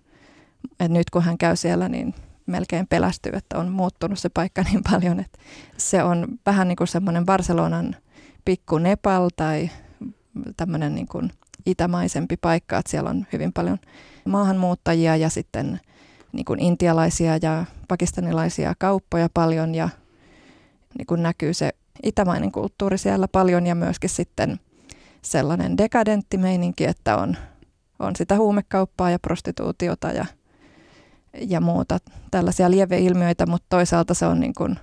että 0.71 0.93
nyt 0.93 1.09
kun 1.09 1.21
hän 1.21 1.37
käy 1.37 1.55
siellä, 1.55 1.89
niin 1.89 2.15
melkein 2.45 2.87
pelästyy, 2.87 3.31
että 3.35 3.57
on 3.57 3.69
muuttunut 3.69 4.19
se 4.19 4.29
paikka 4.29 4.63
niin 4.71 4.81
paljon, 4.91 5.19
että 5.19 5.39
se 5.77 6.03
on 6.03 6.27
vähän 6.45 6.67
niin 6.67 6.75
kuin 6.75 6.87
semmoinen 6.87 7.25
Barcelonan 7.25 7.95
pikku 8.45 8.77
Nepal 8.77 9.29
tai 9.35 9.69
tämmöinen 10.57 10.95
niin 10.95 11.07
kuin 11.07 11.31
itämaisempi 11.65 12.37
paikka, 12.37 12.77
että 12.77 12.91
siellä 12.91 13.09
on 13.09 13.27
hyvin 13.33 13.53
paljon 13.53 13.77
maahanmuuttajia 14.25 15.15
ja 15.15 15.29
sitten 15.29 15.79
niin 16.37 16.45
kuin 16.45 16.59
intialaisia 16.59 17.37
ja 17.41 17.65
pakistanilaisia 17.87 18.73
kauppoja 18.79 19.29
paljon 19.33 19.75
ja 19.75 19.89
niin 20.97 21.05
kuin 21.05 21.23
näkyy 21.23 21.53
se 21.53 21.69
itämainen 22.03 22.51
kulttuuri 22.51 22.97
siellä 22.97 23.27
paljon 23.27 23.67
ja 23.67 23.75
myöskin 23.75 24.09
sitten 24.09 24.59
sellainen 25.21 25.77
dekadentti 25.77 26.37
meininki, 26.37 26.85
että 26.85 27.17
on, 27.17 27.37
on 27.99 28.15
sitä 28.15 28.37
huumekauppaa 28.37 29.09
ja 29.09 29.19
prostituutiota 29.19 30.07
ja 30.07 30.25
ja 31.41 31.61
muuta 31.61 31.97
tällaisia 32.31 32.71
lieveilmiöitä, 32.71 33.45
mutta 33.45 33.65
toisaalta 33.69 34.13
se 34.13 34.25
on 34.25 34.39
niin 34.39 34.53
kuin 34.53 34.79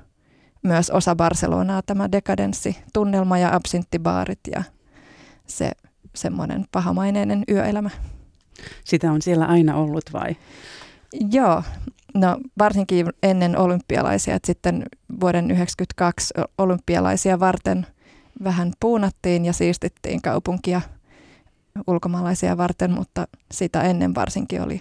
myös 0.62 0.90
osa 0.90 1.16
Barcelonaa 1.16 1.82
tämä 1.82 2.12
dekadenssi, 2.12 2.76
tunnelma 2.92 3.38
ja 3.38 3.54
absinttibaarit 3.54 4.40
ja 4.52 4.62
se 5.46 5.72
semmoinen 6.14 6.64
pahamaineinen 6.72 7.44
yöelämä. 7.48 7.90
Sitä 8.84 9.12
on 9.12 9.22
siellä 9.22 9.46
aina 9.46 9.76
ollut 9.76 10.04
vai? 10.12 10.36
Joo, 11.32 11.62
no 12.14 12.38
varsinkin 12.58 13.06
ennen 13.22 13.58
olympialaisia, 13.58 14.34
että 14.34 14.46
sitten 14.46 14.74
vuoden 15.20 15.44
1992 15.44 16.34
olympialaisia 16.58 17.40
varten 17.40 17.86
vähän 18.44 18.72
puunattiin 18.80 19.44
ja 19.44 19.52
siistittiin 19.52 20.22
kaupunkia 20.22 20.80
ulkomaalaisia 21.86 22.56
varten, 22.56 22.90
mutta 22.90 23.28
sitä 23.52 23.82
ennen 23.82 24.14
varsinkin 24.14 24.62
oli 24.62 24.80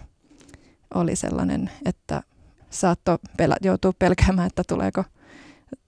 oli 0.93 1.15
sellainen, 1.15 1.69
että 1.85 2.23
saattoi 2.69 3.17
pelä, 3.37 3.57
joutua 3.61 3.93
pelkäämään, 3.99 4.47
että 4.47 4.63
tuleeko, 4.67 5.03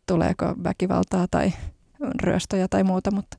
tuleeko 0.08 0.56
väkivaltaa 0.64 1.28
tai 1.32 1.54
ryöstöjä 2.22 2.68
tai 2.68 2.84
muuta, 2.84 3.12
mutta 3.12 3.38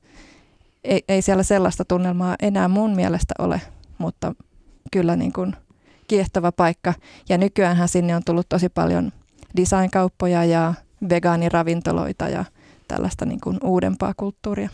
ei, 0.83 1.03
ei 1.07 1.21
siellä 1.21 1.43
sellaista 1.43 1.85
tunnelmaa 1.85 2.35
enää 2.41 2.67
mun 2.67 2.95
mielestä 2.95 3.33
ole, 3.39 3.61
mutta 3.97 4.35
kyllä 4.91 5.15
niin 5.15 5.33
kuin 5.33 5.55
kiehtova 6.07 6.51
paikka. 6.51 6.93
Ja 7.29 7.37
nykyäänhän 7.37 7.87
sinne 7.87 8.15
on 8.15 8.21
tullut 8.25 8.49
tosi 8.49 8.69
paljon 8.69 9.11
designkauppoja 9.57 10.45
ja 10.45 10.73
vegaaniravintoloita 11.09 12.29
ja 12.29 12.45
tällaista 12.87 13.25
niin 13.25 13.41
kuin 13.43 13.57
uudempaa 13.63 14.13
kulttuuria. 14.17 14.69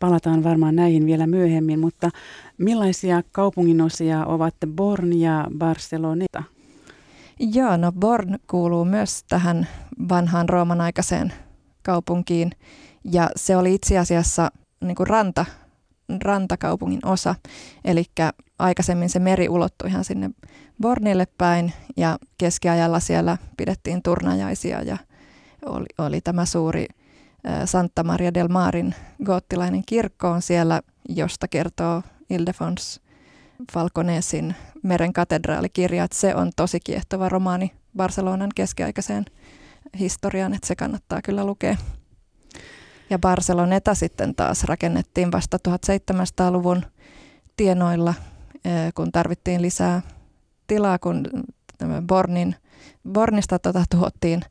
Palataan 0.00 0.44
varmaan 0.44 0.76
näihin 0.76 1.06
vielä 1.06 1.26
myöhemmin, 1.26 1.80
mutta 1.80 2.10
millaisia 2.58 3.22
kaupunginosia 3.32 4.26
ovat 4.26 4.54
Born 4.76 5.12
ja 5.12 5.46
Barceloneta? 5.58 6.42
Joo, 7.40 7.76
no 7.76 7.92
Born 7.92 8.38
kuuluu 8.50 8.84
myös 8.84 9.24
tähän 9.28 9.68
vanhaan 10.08 10.48
Rooman 10.48 10.80
aikaiseen 10.80 11.32
kaupunkiin 11.82 12.50
ja 13.04 13.30
se 13.36 13.56
oli 13.56 13.74
itse 13.74 13.98
asiassa 13.98 14.50
niin 14.80 14.94
kuin 14.94 15.06
ranta, 15.06 15.44
rantakaupungin 16.22 17.06
osa. 17.06 17.34
Eli 17.84 18.04
aikaisemmin 18.58 19.08
se 19.08 19.18
meri 19.18 19.48
ulottui 19.48 19.88
ihan 19.88 20.04
sinne 20.04 20.30
Bornille 20.82 21.26
päin 21.38 21.72
ja 21.96 22.18
keskiajalla 22.38 23.00
siellä 23.00 23.38
pidettiin 23.56 24.02
turnajaisia 24.02 24.82
ja 24.82 24.98
oli, 25.66 25.86
oli 25.98 26.20
tämä 26.20 26.44
suuri 26.44 26.86
Santa 27.64 28.04
Maria 28.04 28.34
del 28.34 28.48
Marin 28.48 28.94
goottilainen 29.24 29.82
kirkko 29.86 30.28
on 30.28 30.42
siellä, 30.42 30.82
josta 31.08 31.48
kertoo 31.48 32.02
Ildefons 32.30 33.00
Falconesin 33.72 34.54
Meren 34.82 35.12
katedraalikirja, 35.12 36.04
että 36.04 36.16
se 36.16 36.34
on 36.34 36.50
tosi 36.56 36.80
kiehtova 36.80 37.28
romaani 37.28 37.72
Barcelonan 37.96 38.50
keskiaikaiseen 38.54 39.24
historiaan, 39.98 40.54
että 40.54 40.66
se 40.66 40.76
kannattaa 40.76 41.22
kyllä 41.22 41.44
lukea. 41.44 41.76
Ja 43.10 43.18
Barceloneta 43.18 43.94
sitten 43.94 44.34
taas 44.34 44.64
rakennettiin 44.64 45.32
vasta 45.32 45.58
1700-luvun 45.68 46.82
tienoilla, 47.56 48.14
kun 48.94 49.12
tarvittiin 49.12 49.62
lisää 49.62 50.02
tilaa, 50.66 50.98
kun 50.98 51.24
Bornin 52.06 52.56
Bornista 53.12 53.58
tota, 53.58 53.84
tuhottiin 53.90 54.42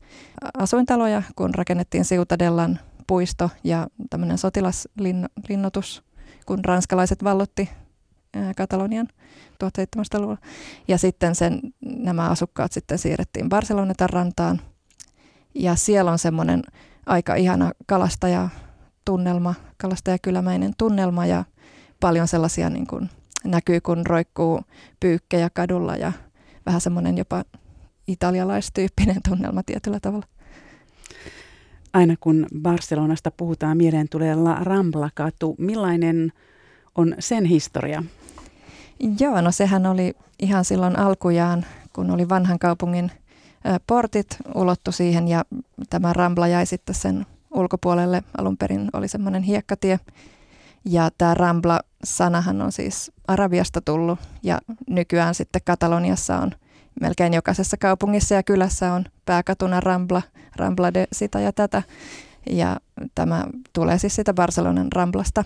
asuintaloja, 0.58 1.22
kun 1.36 1.54
rakennettiin 1.54 2.04
Siutadellan 2.04 2.80
puisto 3.06 3.50
ja 3.64 3.86
tämmöinen 4.10 4.38
sotilaslinnoitus, 4.38 6.04
kun 6.46 6.64
ranskalaiset 6.64 7.24
vallotti 7.24 7.70
Katalonian 8.56 9.08
1700-luvulla. 9.64 10.38
Ja 10.88 10.98
sitten 10.98 11.34
sen, 11.34 11.60
nämä 11.80 12.28
asukkaat 12.28 12.72
sitten 12.72 12.98
siirrettiin 12.98 13.48
Barcelonetan 13.48 14.10
rantaan. 14.10 14.60
Ja 15.54 15.74
siellä 15.74 16.12
on 16.12 16.18
semmoinen 16.18 16.62
aika 17.06 17.34
ihana 17.34 17.72
kalastajatunnelma, 17.86 19.54
kalastajakylämäinen 19.76 20.72
tunnelma 20.78 21.26
ja 21.26 21.44
paljon 22.00 22.28
sellaisia 22.28 22.70
niin 22.70 22.86
kuin 22.86 23.10
näkyy, 23.44 23.80
kun 23.80 24.06
roikkuu 24.06 24.60
pyykkejä 25.00 25.50
kadulla 25.50 25.96
ja 25.96 26.12
vähän 26.66 26.80
semmoinen 26.80 27.18
jopa 27.18 27.44
italialaistyyppinen 28.06 29.22
tunnelma 29.28 29.62
tietyllä 29.62 30.00
tavalla. 30.00 30.26
Aina 31.92 32.14
kun 32.20 32.46
Barcelonasta 32.62 33.30
puhutaan, 33.30 33.76
mieleen 33.76 34.08
tulee 34.08 34.34
La 34.34 34.54
Rambla-katu. 34.54 35.54
Millainen 35.58 36.32
on 36.94 37.14
sen 37.18 37.44
historia? 37.44 38.02
Joo, 39.20 39.40
no 39.40 39.52
sehän 39.52 39.86
oli 39.86 40.14
ihan 40.38 40.64
silloin 40.64 40.98
alkujaan, 40.98 41.66
kun 41.92 42.10
oli 42.10 42.28
vanhan 42.28 42.58
kaupungin 42.58 43.10
portit 43.86 44.26
ulottu 44.54 44.92
siihen 44.92 45.28
ja 45.28 45.44
tämä 45.90 46.12
Rambla 46.12 46.48
jäi 46.48 46.66
sitten 46.66 46.94
sen 46.94 47.26
ulkopuolelle. 47.54 48.22
Alun 48.38 48.56
perin 48.56 48.88
oli 48.92 49.08
semmoinen 49.08 49.42
hiekkatie. 49.42 50.00
Ja 50.84 51.10
tämä 51.18 51.34
Rambla-sanahan 52.04 52.62
on 52.62 52.72
siis 52.72 53.12
Arabiasta 53.28 53.80
tullut 53.80 54.18
ja 54.42 54.60
nykyään 54.88 55.34
sitten 55.34 55.62
Kataloniassa 55.64 56.38
on 56.38 56.50
melkein 57.00 57.34
jokaisessa 57.34 57.76
kaupungissa 57.76 58.34
ja 58.34 58.42
kylässä 58.42 58.92
on 58.92 59.04
pääkatuna 59.24 59.80
Rambla, 59.80 60.22
Rambla 60.56 60.94
de 60.94 61.06
sitä 61.12 61.40
ja 61.40 61.52
tätä. 61.52 61.82
Ja 62.50 62.76
tämä 63.14 63.44
tulee 63.72 63.98
siis 63.98 64.14
sitä 64.14 64.34
Barcelonan 64.34 64.92
Ramblasta, 64.92 65.44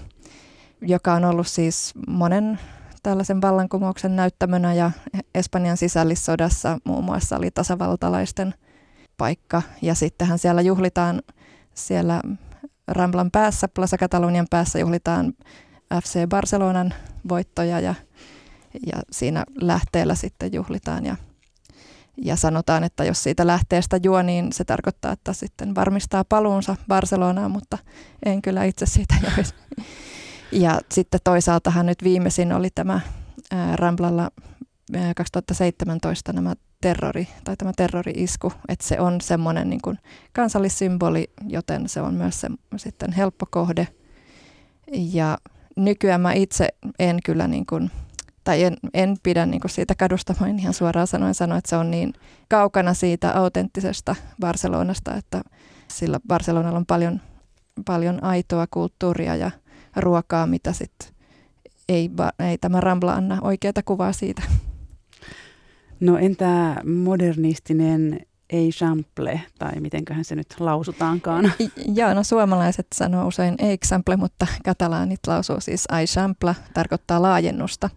joka 0.82 1.14
on 1.14 1.24
ollut 1.24 1.46
siis 1.46 1.94
monen 2.08 2.58
tällaisen 3.02 3.42
vallankumouksen 3.42 4.16
näyttämönä 4.16 4.74
ja 4.74 4.90
Espanjan 5.34 5.76
sisällissodassa 5.76 6.78
muun 6.84 7.04
muassa 7.04 7.36
oli 7.36 7.50
tasavaltalaisten 7.50 8.54
paikka. 9.16 9.62
Ja 9.82 9.94
sittenhän 9.94 10.38
siellä 10.38 10.62
juhlitaan 10.62 11.22
siellä 11.74 12.22
Ramblan 12.88 13.30
päässä, 13.30 13.68
Plaza 13.68 13.98
Catalonian 13.98 14.46
päässä 14.50 14.78
juhlitaan 14.78 15.32
FC 15.94 16.28
Barcelonan 16.28 16.94
voittoja 17.28 17.80
ja, 17.80 17.94
ja 18.86 19.02
siinä 19.10 19.44
lähteellä 19.60 20.14
sitten 20.14 20.52
juhlitaan 20.52 21.06
ja, 21.06 21.16
ja 22.16 22.36
sanotaan, 22.36 22.84
että 22.84 23.04
jos 23.04 23.22
siitä 23.22 23.46
lähteestä 23.46 24.00
juo, 24.02 24.22
niin 24.22 24.52
se 24.52 24.64
tarkoittaa, 24.64 25.12
että 25.12 25.32
sitten 25.32 25.74
varmistaa 25.74 26.24
paluunsa 26.24 26.76
Barcelonaan, 26.88 27.50
mutta 27.50 27.78
en 28.24 28.42
kyllä 28.42 28.64
itse 28.64 28.86
siitä 28.86 29.14
joisi. 29.36 29.54
Ja 30.52 30.80
sitten 30.92 31.20
toisaaltahan 31.24 31.86
nyt 31.86 32.04
viimeisin 32.04 32.52
oli 32.52 32.70
tämä 32.74 33.00
Ramblalla 33.74 34.30
ää, 34.94 35.14
2017 35.14 36.32
nämä 36.32 36.54
terrori 36.80 37.28
tai 37.44 37.56
tämä 37.56 37.72
terrori-isku, 37.76 38.52
että 38.68 38.86
se 38.86 39.00
on 39.00 39.20
semmoinen 39.20 39.70
niin 39.70 39.82
kuin 39.82 39.98
kansallissymboli, 40.32 41.30
joten 41.48 41.88
se 41.88 42.00
on 42.00 42.14
myös 42.14 42.40
se, 42.40 42.48
sitten 42.76 43.12
helppo 43.12 43.46
kohde. 43.50 43.88
Ja 44.92 45.38
nykyään 45.78 46.20
mä 46.20 46.32
itse 46.32 46.68
en 46.98 47.18
kyllä 47.24 47.48
niin 47.48 47.66
kuin, 47.66 47.90
tai 48.44 48.64
en, 48.64 48.76
en 48.94 49.16
pidä 49.22 49.46
niin 49.46 49.60
kuin 49.60 49.70
siitä 49.70 49.94
kadusta, 49.94 50.34
mä 50.40 50.46
ihan 50.48 50.74
suoraan 50.74 51.06
sanoin 51.06 51.34
sanoa, 51.34 51.58
että 51.58 51.70
se 51.70 51.76
on 51.76 51.90
niin 51.90 52.12
kaukana 52.48 52.94
siitä 52.94 53.32
autenttisesta 53.32 54.16
Barcelonasta, 54.40 55.14
että 55.14 55.42
sillä 55.88 56.20
Barcelonalla 56.28 56.78
on 56.78 56.86
paljon, 56.86 57.20
paljon 57.84 58.24
aitoa 58.24 58.66
kulttuuria 58.70 59.36
ja 59.36 59.50
ruokaa, 59.96 60.46
mitä 60.46 60.72
sitten 60.72 61.08
ei, 61.88 62.10
ei 62.38 62.58
tämä 62.58 62.80
Rambla 62.80 63.14
anna 63.14 63.38
oikeaa 63.40 63.72
kuvaa 63.84 64.12
siitä. 64.12 64.42
No 66.00 66.18
entä 66.18 66.76
modernistinen 66.84 68.20
ei 68.50 68.72
sample, 68.72 69.40
tai 69.58 69.80
mitenköhän 69.80 70.24
se 70.24 70.36
nyt 70.36 70.54
lausutaankaan? 70.60 71.52
Joo, 71.98 72.14
no 72.14 72.24
suomalaiset 72.24 72.86
sanoo 72.94 73.26
usein 73.26 73.54
ei 73.58 73.78
sample, 73.84 74.16
mutta 74.16 74.46
katalaanit 74.64 75.20
lausuu 75.26 75.60
siis 75.60 75.84
ai 75.88 76.04
tarkoittaa 76.74 77.22
laajennusta. 77.22 77.90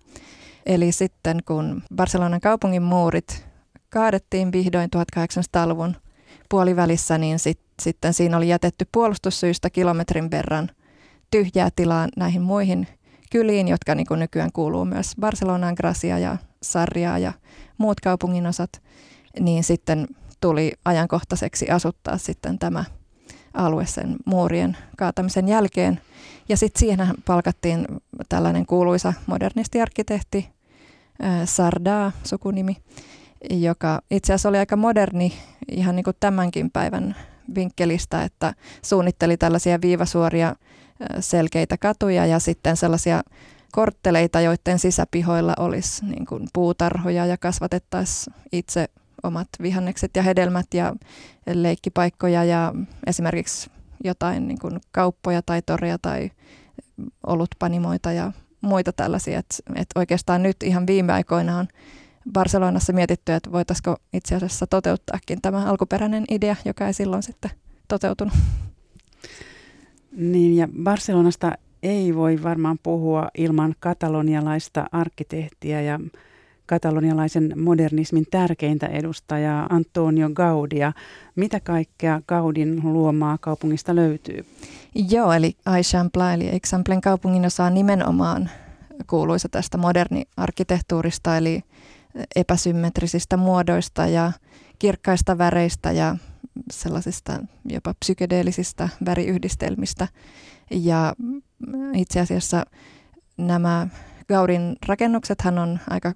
Eli 0.66 0.92
sitten 0.92 1.40
kun 1.48 1.84
Barcelonan 1.96 2.42
kaupungin 2.42 2.84
muurit 2.84 3.46
kaadettiin 3.90 4.52
vihdoin 4.52 4.90
1800-luvun 4.96 5.96
puolivälissä, 6.50 7.18
niin 7.18 7.40
sit, 7.40 7.60
sitten 7.82 8.14
siinä 8.14 8.38
oli 8.38 8.48
jätetty 8.48 8.88
puolustussyistä 8.92 9.70
kilometrin 9.70 10.32
verran 10.32 10.70
tyhjää 11.32 11.70
tilaa 11.76 12.08
näihin 12.18 12.42
muihin 12.42 12.88
kyliin, 13.32 13.68
jotka 13.68 13.96
niin 13.96 14.08
nykyään 14.16 14.52
kuuluu 14.54 14.86
myös 14.86 15.14
Barcelonaan, 15.20 15.76
Gracia 15.78 16.20
ja 16.20 16.38
Sarria 16.64 17.18
ja 17.18 17.34
muut 17.78 18.00
kaupunginosat, 18.00 18.70
niin 19.40 19.64
sitten 19.64 20.08
tuli 20.42 20.74
ajankohtaiseksi 20.86 21.70
asuttaa 21.70 22.18
sitten 22.18 22.60
tämä 22.60 22.84
alue 23.54 23.86
sen 23.86 24.16
muurien 24.26 24.78
kaatamisen 24.98 25.48
jälkeen. 25.48 26.02
Ja 26.50 26.58
sitten 26.58 26.80
siihen 26.80 27.08
palkattiin 27.26 27.88
tällainen 28.30 28.66
kuuluisa 28.66 29.14
modernistiarkkitehti, 29.28 30.50
Sarda 31.46 32.12
sukunimi, 32.24 32.78
joka 33.50 34.02
itse 34.12 34.34
asiassa 34.34 34.50
oli 34.50 34.58
aika 34.58 34.76
moderni 34.76 35.34
ihan 35.72 35.96
niin 35.96 36.04
kuin 36.04 36.18
tämänkin 36.20 36.72
päivän 36.72 37.16
vinkkelistä, 37.56 38.24
että 38.24 38.54
suunnitteli 38.82 39.38
tällaisia 39.38 39.82
viivasuoria 39.82 40.56
selkeitä 41.20 41.78
katuja 41.78 42.26
ja 42.26 42.40
sitten 42.40 42.78
sellaisia 42.78 43.24
kortteleita, 43.72 44.42
joiden 44.42 44.80
sisäpihoilla 44.80 45.54
olisi 45.60 46.06
niin 46.06 46.26
kuin 46.26 46.48
puutarhoja 46.54 47.26
ja 47.26 47.38
kasvatettaisiin 47.38 48.36
itse 48.52 48.88
omat 49.24 49.48
vihannekset 49.62 50.12
ja 50.16 50.24
hedelmät 50.24 50.66
ja 50.74 50.96
leikkipaikkoja 51.54 52.44
ja 52.44 52.74
esimerkiksi 53.08 53.70
jotain 54.04 54.48
niin 54.48 54.60
kuin 54.60 54.80
kauppoja 54.92 55.42
tai 55.42 55.62
toria 55.62 55.98
tai 56.02 56.32
olutpanimoita 57.28 58.12
ja 58.12 58.32
muita 58.62 58.94
tällaisia. 58.94 59.40
Että 59.40 59.56
et 59.76 59.88
oikeastaan 59.96 60.44
nyt 60.44 60.64
ihan 60.64 60.88
viime 60.88 61.14
aikoina 61.14 61.58
on 61.58 61.68
Barcelonassa 62.34 62.94
mietitty, 62.94 63.34
että 63.34 63.52
voitaisiko 63.52 63.96
itse 64.14 64.36
asiassa 64.36 64.68
toteuttaakin 64.68 65.42
tämä 65.42 65.66
alkuperäinen 65.66 66.26
idea, 66.32 66.56
joka 66.66 66.88
ei 66.88 66.94
silloin 66.94 67.24
sitten 67.24 67.52
toteutunut. 67.88 68.34
Niin 70.12 70.58
ja 70.58 70.68
Barcelonasta 70.84 71.52
ei 71.84 72.16
voi 72.16 72.44
varmaan 72.44 72.80
puhua 72.84 73.30
ilman 73.38 73.76
katalonialaista 73.80 74.86
arkkitehtiä 74.92 75.82
ja 75.82 76.00
katalonialaisen 76.72 77.54
modernismin 77.56 78.26
tärkeintä 78.32 78.88
edustajaa 78.88 79.68
Antonio 79.70 80.30
Gaudia. 80.30 80.94
Mitä 81.36 81.60
kaikkea 81.60 82.22
Gaudin 82.28 82.82
luomaa 82.84 83.38
kaupungista 83.38 83.96
löytyy? 83.96 84.46
Joo, 85.10 85.34
eli 85.34 85.56
Aixampla 85.66 86.34
eli 86.34 86.50
Examplen 86.50 87.02
kaupungin 87.02 87.46
osa 87.46 87.64
on 87.64 87.74
nimenomaan 87.74 88.50
kuuluisa 89.08 89.50
tästä 89.50 89.78
moderni-arkkitehtuurista, 89.78 91.38
eli 91.38 91.64
epäsymmetrisistä 92.36 93.38
muodoista 93.38 94.08
ja 94.08 94.32
kirkkaista 94.80 95.38
väreistä 95.38 95.92
ja 95.92 96.16
sellaisista 96.72 97.40
jopa 97.66 97.94
psykedeellisistä 98.00 98.90
väriyhdistelmistä. 99.06 100.08
Ja 100.70 101.14
itse 101.96 102.20
asiassa 102.20 102.66
nämä 103.38 103.88
Gaudin 104.28 104.76
rakennuksethan 104.88 105.58
on 105.58 105.80
aika 105.90 106.14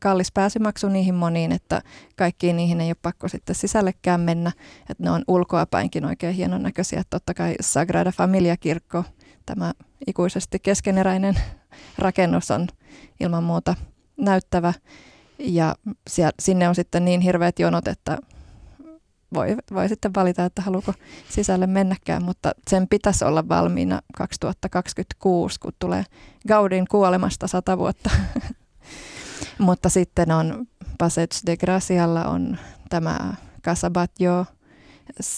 kallis 0.00 0.32
pääsymaksu 0.32 0.88
niihin 0.88 1.14
moniin, 1.14 1.52
että 1.52 1.82
kaikkiin 2.16 2.56
niihin 2.56 2.80
ei 2.80 2.88
ole 2.88 2.96
pakko 3.02 3.28
sitten 3.28 3.54
sisällekään 3.54 4.20
mennä. 4.20 4.52
Että 4.90 5.04
ne 5.04 5.10
on 5.10 5.24
ulkoapäinkin 5.28 6.04
oikein 6.04 6.34
hienon 6.34 6.62
näköisiä. 6.62 7.02
Totta 7.10 7.34
kai 7.34 7.54
Sagrada 7.60 8.12
Familia-kirkko, 8.12 9.04
tämä 9.46 9.72
ikuisesti 10.06 10.58
keskeneräinen 10.58 11.34
rakennus 11.98 12.50
on 12.50 12.66
ilman 13.20 13.44
muuta 13.44 13.74
näyttävä. 14.16 14.72
Ja 15.38 15.74
sinne 16.40 16.68
on 16.68 16.74
sitten 16.74 17.04
niin 17.04 17.20
hirveät 17.20 17.58
jonot, 17.58 17.88
että 17.88 18.18
voi, 19.34 19.56
voi 19.74 19.88
sitten 19.88 20.14
valita, 20.16 20.44
että 20.44 20.62
haluuko 20.62 20.94
sisälle 21.28 21.66
mennäkään, 21.66 22.24
mutta 22.24 22.52
sen 22.68 22.88
pitäisi 22.88 23.24
olla 23.24 23.48
valmiina 23.48 24.00
2026, 24.16 25.60
kun 25.60 25.72
tulee 25.78 26.04
Gaudin 26.48 26.88
kuolemasta 26.90 27.46
sata 27.46 27.78
vuotta. 27.78 28.10
mutta 29.58 29.88
sitten 29.88 30.30
on 30.30 30.66
Passage 30.98 31.36
de 31.46 31.56
Gracialla 31.56 32.24
on 32.24 32.58
tämä 32.88 33.34
Casa 33.62 33.90
Batlló, 33.90 34.46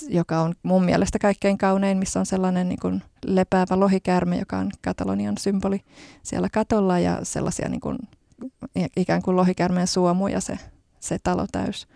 joka 0.09 0.40
on 0.40 0.54
mun 0.62 0.85
mielestä 0.85 1.18
kaikkein 1.18 1.59
kaunein, 1.59 1.98
missä 1.98 2.20
on 2.20 2.26
sellainen 2.26 2.68
niin 2.68 2.80
kuin 2.80 3.02
lepäävä 3.26 3.80
lohikäärme, 3.80 4.38
joka 4.38 4.59
on 4.59 4.70
Katalonian 4.85 5.38
symboli 5.38 5.80
siellä 6.22 6.48
katolla 6.52 6.98
ja 6.98 7.18
sellaisia 7.22 7.68
niin 7.68 7.80
kuin, 7.80 7.98
ikään 8.96 9.22
kuin 9.22 9.37
lohikäärmeen 9.37 9.87
suomuja 9.87 10.40
se, 10.40 10.59
se 11.00 11.18
talo 11.22 11.46
täys. 11.52 11.88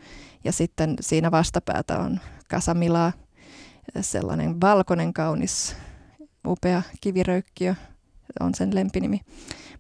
Ja 0.45 0.53
sitten 0.53 0.97
siinä 1.01 1.31
vastapäätä 1.31 1.99
on 1.99 2.21
Kasamila, 2.49 3.13
sellainen 4.01 4.61
valkoinen 4.61 5.13
kaunis 5.13 5.77
upea 6.47 6.83
kiviröykkiö, 7.01 7.75
on 8.41 8.55
sen 8.55 8.75
lempinimi. 8.75 9.21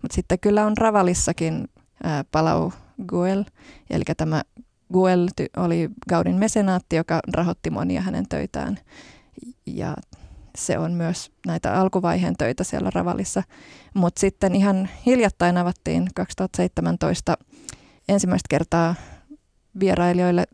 Mutta 0.02 0.14
sitten 0.14 0.38
kyllä 0.38 0.66
on 0.66 0.76
Ravalissakin 0.76 1.68
Palau 2.32 2.72
Guel, 3.08 3.44
eli 3.90 4.04
tämä 4.16 4.42
Guel 4.92 5.28
oli 5.56 5.90
Gaudin 6.08 6.36
mesenaatti, 6.36 6.96
joka 6.96 7.20
rahoitti 7.34 7.70
monia 7.70 8.00
hänen 8.00 8.28
töitään. 8.28 8.78
Ja 9.66 9.96
se 10.58 10.78
on 10.78 10.92
myös 10.92 11.32
näitä 11.46 11.74
alkuvaiheen 11.74 12.36
töitä 12.36 12.64
siellä 12.64 12.90
Ravalissa. 12.94 13.42
Mutta 13.94 14.20
sitten 14.20 14.54
ihan 14.54 14.88
hiljattain 15.06 15.56
avattiin 15.56 16.08
2017 16.14 17.36
ensimmäistä 18.08 18.46
kertaa 18.50 18.94
vierailijoille 19.80 20.44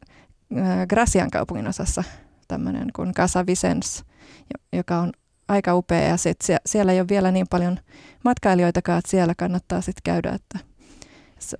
Gracian 0.88 1.30
kaupungin 1.30 1.68
osassa 1.68 2.04
tämmöinen 2.48 2.88
kuin 2.96 3.14
Casa 3.14 3.46
Vicens, 3.46 4.04
joka 4.72 4.98
on 4.98 5.12
aika 5.48 5.74
upea 5.74 6.00
ja 6.00 6.16
sit 6.16 6.36
siellä 6.66 6.92
ei 6.92 7.00
ole 7.00 7.08
vielä 7.08 7.30
niin 7.30 7.46
paljon 7.50 7.78
matkailijoitakaan, 8.24 8.98
että 8.98 9.10
siellä 9.10 9.34
kannattaa 9.34 9.80
sitten 9.80 10.02
käydä, 10.04 10.30
että 10.30 10.58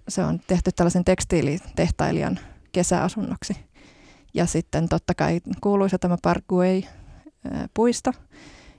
se 0.09 0.25
on 0.25 0.41
tehty 0.47 0.71
tällaisen 0.77 1.05
tekstiilitehtailijan 1.05 2.39
kesäasunnoksi. 2.73 3.57
Ja 4.35 4.47
sitten 4.47 4.89
totta 4.89 5.15
kai 5.15 5.41
kuuluisa 5.61 5.99
tämä 5.99 6.17
Parkway-puisto, 6.23 8.13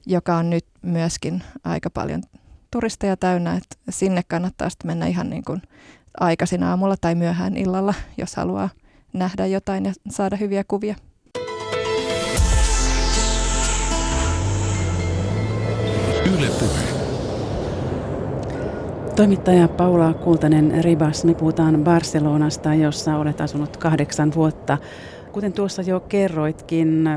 joka 0.05 0.37
on 0.37 0.49
nyt 0.49 0.65
myöskin 0.81 1.43
aika 1.63 1.89
paljon 1.89 2.23
turisteja 2.71 3.17
täynnä, 3.17 3.53
että 3.53 3.75
sinne 3.89 4.21
kannattaa 4.27 4.69
sitten 4.69 4.87
mennä 4.87 5.07
ihan 5.07 5.29
niin 5.29 5.43
kuin 5.43 5.61
aikaisin 6.19 6.63
aamulla 6.63 6.95
tai 7.01 7.15
myöhään 7.15 7.57
illalla, 7.57 7.93
jos 8.17 8.35
haluaa 8.35 8.69
nähdä 9.13 9.45
jotain 9.45 9.85
ja 9.85 9.93
saada 10.09 10.35
hyviä 10.35 10.63
kuvia. 10.67 10.95
Toimittaja 19.21 19.67
Paula 19.67 20.13
Kultanen-Ribas, 20.13 21.23
me 21.25 21.33
puhutaan 21.33 21.83
Barcelonasta, 21.83 22.73
jossa 22.73 23.17
olet 23.17 23.41
asunut 23.41 23.77
kahdeksan 23.77 24.31
vuotta. 24.35 24.77
Kuten 25.31 25.53
tuossa 25.53 25.81
jo 25.81 25.99
kerroitkin, 25.99 27.09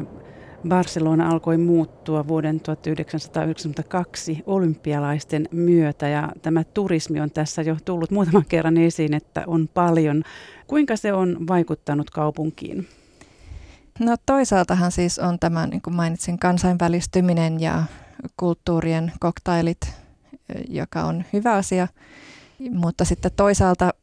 Barcelona 0.69 1.29
alkoi 1.29 1.57
muuttua 1.57 2.29
vuoden 2.29 2.61
1992 2.61 4.43
olympialaisten 4.47 5.49
myötä 5.53 6.09
ja 6.09 6.29
tämä 6.43 6.64
turismi 6.64 7.21
on 7.21 7.31
tässä 7.31 7.62
jo 7.62 7.77
tullut 7.85 8.11
muutaman 8.11 8.45
kerran 8.49 8.77
esiin, 8.77 9.14
että 9.14 9.45
on 9.47 9.69
paljon. 9.75 10.23
Kuinka 10.67 10.97
se 10.97 11.12
on 11.12 11.47
vaikuttanut 11.49 12.11
kaupunkiin? 12.11 12.87
No 14.01 14.17
toisaaltahan 14.27 14.93
siis 14.93 15.19
on 15.19 15.38
tämä, 15.38 15.67
niin 15.67 15.83
kuin 15.83 15.97
mainitsin, 15.97 16.38
kansainvälistyminen 16.38 17.61
ja 17.61 17.83
kulttuurien 18.37 19.12
koktailit, 19.21 20.04
joka 20.68 21.04
on 21.04 21.24
hyvä 21.33 21.52
asia. 21.52 21.88
Mutta 22.70 23.04
sitten 23.04 23.30
toisaalta 23.37 23.94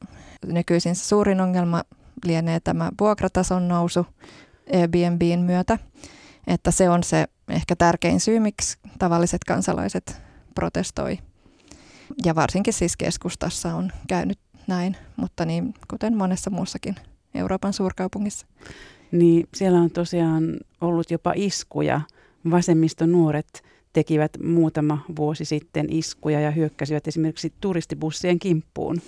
nykyisin 0.45 0.95
suurin 0.95 1.41
ongelma 1.41 1.83
lienee 2.25 2.59
tämä 2.59 2.91
vuokratason 2.99 3.67
nousu 3.67 4.05
Airbnbin 4.73 5.39
myötä. 5.39 5.77
Että 6.47 6.71
se 6.71 6.89
on 6.89 7.03
se 7.03 7.27
ehkä 7.49 7.75
tärkein 7.75 8.19
syy, 8.19 8.39
miksi 8.39 8.77
tavalliset 8.99 9.43
kansalaiset 9.43 10.21
protestoi. 10.55 11.19
Ja 12.25 12.35
varsinkin 12.35 12.73
siis 12.73 12.97
keskustassa 12.97 13.75
on 13.75 13.91
käynyt 14.07 14.39
näin, 14.67 14.97
mutta 15.15 15.45
niin 15.45 15.73
kuten 15.87 16.17
monessa 16.17 16.49
muussakin 16.49 16.95
Euroopan 17.35 17.73
suurkaupungissa. 17.73 18.45
Niin 19.11 19.47
siellä 19.55 19.79
on 19.79 19.91
tosiaan 19.91 20.57
ollut 20.81 21.11
jopa 21.11 21.33
iskuja. 21.35 22.01
Vasemmiston 22.51 23.11
nuoret 23.11 23.63
tekivät 23.93 24.31
muutama 24.43 24.97
vuosi 25.15 25.45
sitten 25.45 25.85
iskuja 25.89 26.39
ja 26.39 26.51
hyökkäsivät 26.51 27.07
esimerkiksi 27.07 27.53
turistibussien 27.61 28.39
kimppuun. 28.39 29.01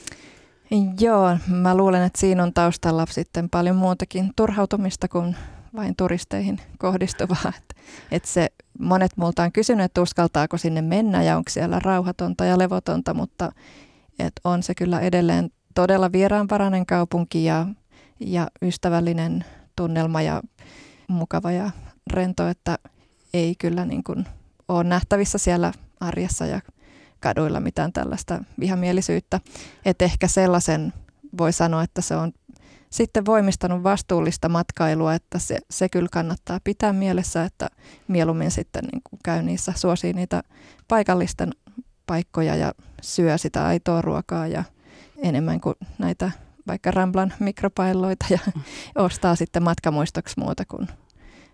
Joo, 0.99 1.37
mä 1.47 1.77
luulen, 1.77 2.03
että 2.03 2.19
siinä 2.19 2.43
on 2.43 2.53
taustalla 2.53 3.05
sitten 3.09 3.49
paljon 3.49 3.75
muutakin 3.75 4.31
turhautumista 4.35 5.07
kuin 5.07 5.35
vain 5.75 5.95
turisteihin 5.95 6.59
kohdistuvaa. 6.77 7.53
Että 7.57 7.75
et 8.11 8.25
se, 8.25 8.49
monet 8.79 9.11
multa 9.17 9.43
on 9.43 9.51
kysynyt, 9.51 9.85
että 9.85 10.01
uskaltaako 10.01 10.57
sinne 10.57 10.81
mennä 10.81 11.23
ja 11.23 11.37
onko 11.37 11.49
siellä 11.49 11.79
rauhatonta 11.79 12.45
ja 12.45 12.57
levotonta, 12.57 13.13
mutta 13.13 13.51
et 14.19 14.33
on 14.43 14.63
se 14.63 14.75
kyllä 14.75 14.99
edelleen 14.99 15.49
todella 15.75 16.11
vieraanvarainen 16.11 16.85
kaupunki 16.85 17.43
ja, 17.43 17.67
ja 18.19 18.47
ystävällinen 18.61 19.45
tunnelma 19.75 20.21
ja 20.21 20.41
mukava 21.07 21.51
ja 21.51 21.71
rento, 22.13 22.47
että 22.47 22.77
ei 23.33 23.55
kyllä 23.55 23.85
niin 23.85 24.03
kuin 24.03 24.25
ole 24.75 24.83
nähtävissä 24.83 25.37
siellä 25.37 25.73
arjessa 25.99 26.45
ja 26.45 26.61
kaduilla 27.19 27.59
mitään 27.59 27.93
tällaista 27.93 28.43
vihamielisyyttä. 28.59 29.39
Että 29.85 30.05
ehkä 30.05 30.27
sellaisen 30.27 30.93
voi 31.37 31.53
sanoa, 31.53 31.83
että 31.83 32.01
se 32.01 32.15
on 32.15 32.31
sitten 32.89 33.25
voimistanut 33.25 33.83
vastuullista 33.83 34.49
matkailua, 34.49 35.13
että 35.13 35.39
se, 35.39 35.57
se 35.69 35.89
kyllä 35.89 36.09
kannattaa 36.11 36.59
pitää 36.63 36.93
mielessä, 36.93 37.43
että 37.43 37.67
mieluummin 38.07 38.51
sitten 38.51 38.83
niin 38.83 39.01
kuin 39.09 39.19
käy 39.23 39.41
niissä, 39.41 39.73
suosii 39.75 40.13
niitä 40.13 40.43
paikallisten 40.87 41.51
paikkoja 42.07 42.55
ja 42.55 42.73
syö 43.01 43.37
sitä 43.37 43.65
aitoa 43.65 44.01
ruokaa 44.01 44.47
ja 44.47 44.63
enemmän 45.17 45.61
kuin 45.61 45.75
näitä 45.97 46.31
vaikka 46.67 46.91
Ramblan 46.91 47.33
mikropailoita 47.39 48.25
ja 48.29 48.39
ostaa 48.95 49.35
sitten 49.35 49.63
matkamuistoksi 49.63 50.39
muuta 50.39 50.63
kuin 50.67 50.87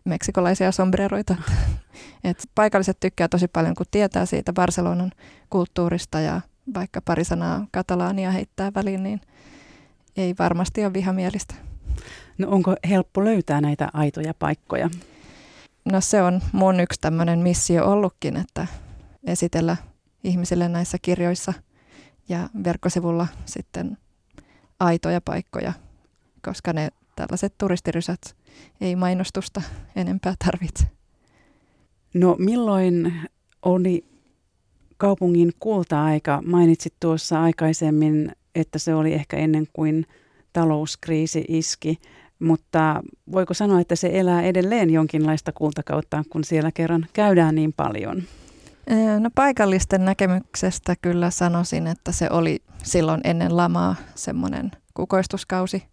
meksikolaisia 0.10 0.72
sombreroita. 0.72 1.36
Et 2.24 2.50
paikalliset 2.56 3.00
tykkää 3.00 3.28
tosi 3.28 3.48
paljon, 3.48 3.76
kun 3.76 3.86
tietää 3.92 4.26
siitä 4.26 4.54
Barcelonan 4.54 5.12
kulttuurista 5.50 6.20
ja 6.20 6.42
vaikka 6.74 7.02
pari 7.02 7.24
sanaa 7.24 7.68
katalaania 7.72 8.32
heittää 8.32 8.72
väliin, 8.76 9.04
niin 9.04 9.22
ei 10.18 10.36
varmasti 10.40 10.86
ole 10.86 10.94
vihamielistä. 10.94 11.56
No 12.38 12.50
onko 12.50 12.76
helppo 12.90 13.26
löytää 13.26 13.62
näitä 13.62 13.90
aitoja 13.94 14.34
paikkoja? 14.34 14.90
No 15.86 16.02
se 16.02 16.22
on 16.22 16.42
mun 16.52 16.80
yksi 16.80 17.02
tämmöinen 17.02 17.40
missio 17.40 17.92
ollutkin, 17.92 18.38
että 18.38 18.68
esitellä 19.24 19.78
ihmisille 20.24 20.70
näissä 20.70 20.98
kirjoissa 21.02 21.54
ja 22.30 22.50
verkkosivulla 22.64 23.28
sitten 23.46 23.98
aitoja 24.80 25.22
paikkoja, 25.22 25.74
koska 26.46 26.74
ne 26.74 26.90
tällaiset 27.16 27.58
turistirysät 27.58 28.36
ei 28.82 28.96
mainostusta 28.96 29.62
enempää 29.96 30.34
tarvitse. 30.46 30.84
No 32.14 32.36
milloin 32.40 33.14
oli 33.62 34.06
kaupungin 34.98 35.52
kulta-aika? 35.60 36.42
Mainitsit 36.46 36.94
tuossa 37.00 37.42
aikaisemmin, 37.42 38.32
että 38.56 38.80
se 38.80 38.96
oli 38.96 39.14
ehkä 39.14 39.38
ennen 39.38 39.68
kuin 39.74 40.06
talouskriisi 40.54 41.46
iski, 41.48 41.98
mutta 42.40 43.02
voiko 43.32 43.54
sanoa, 43.54 43.80
että 43.80 43.96
se 43.96 44.10
elää 44.14 44.42
edelleen 44.42 44.90
jonkinlaista 44.90 45.52
kultakautta, 45.52 46.24
kun 46.30 46.44
siellä 46.44 46.72
kerran 46.72 47.06
käydään 47.14 47.56
niin 47.56 47.74
paljon? 47.74 48.24
No 49.20 49.30
paikallisten 49.36 50.06
näkemyksestä 50.06 50.96
kyllä 51.02 51.30
sanoisin, 51.30 51.88
että 51.88 52.12
se 52.12 52.30
oli 52.30 52.60
silloin 52.84 53.22
ennen 53.24 53.58
lamaa 53.58 53.96
semmoinen 54.16 54.72
kukoistuskausi, 54.94 55.84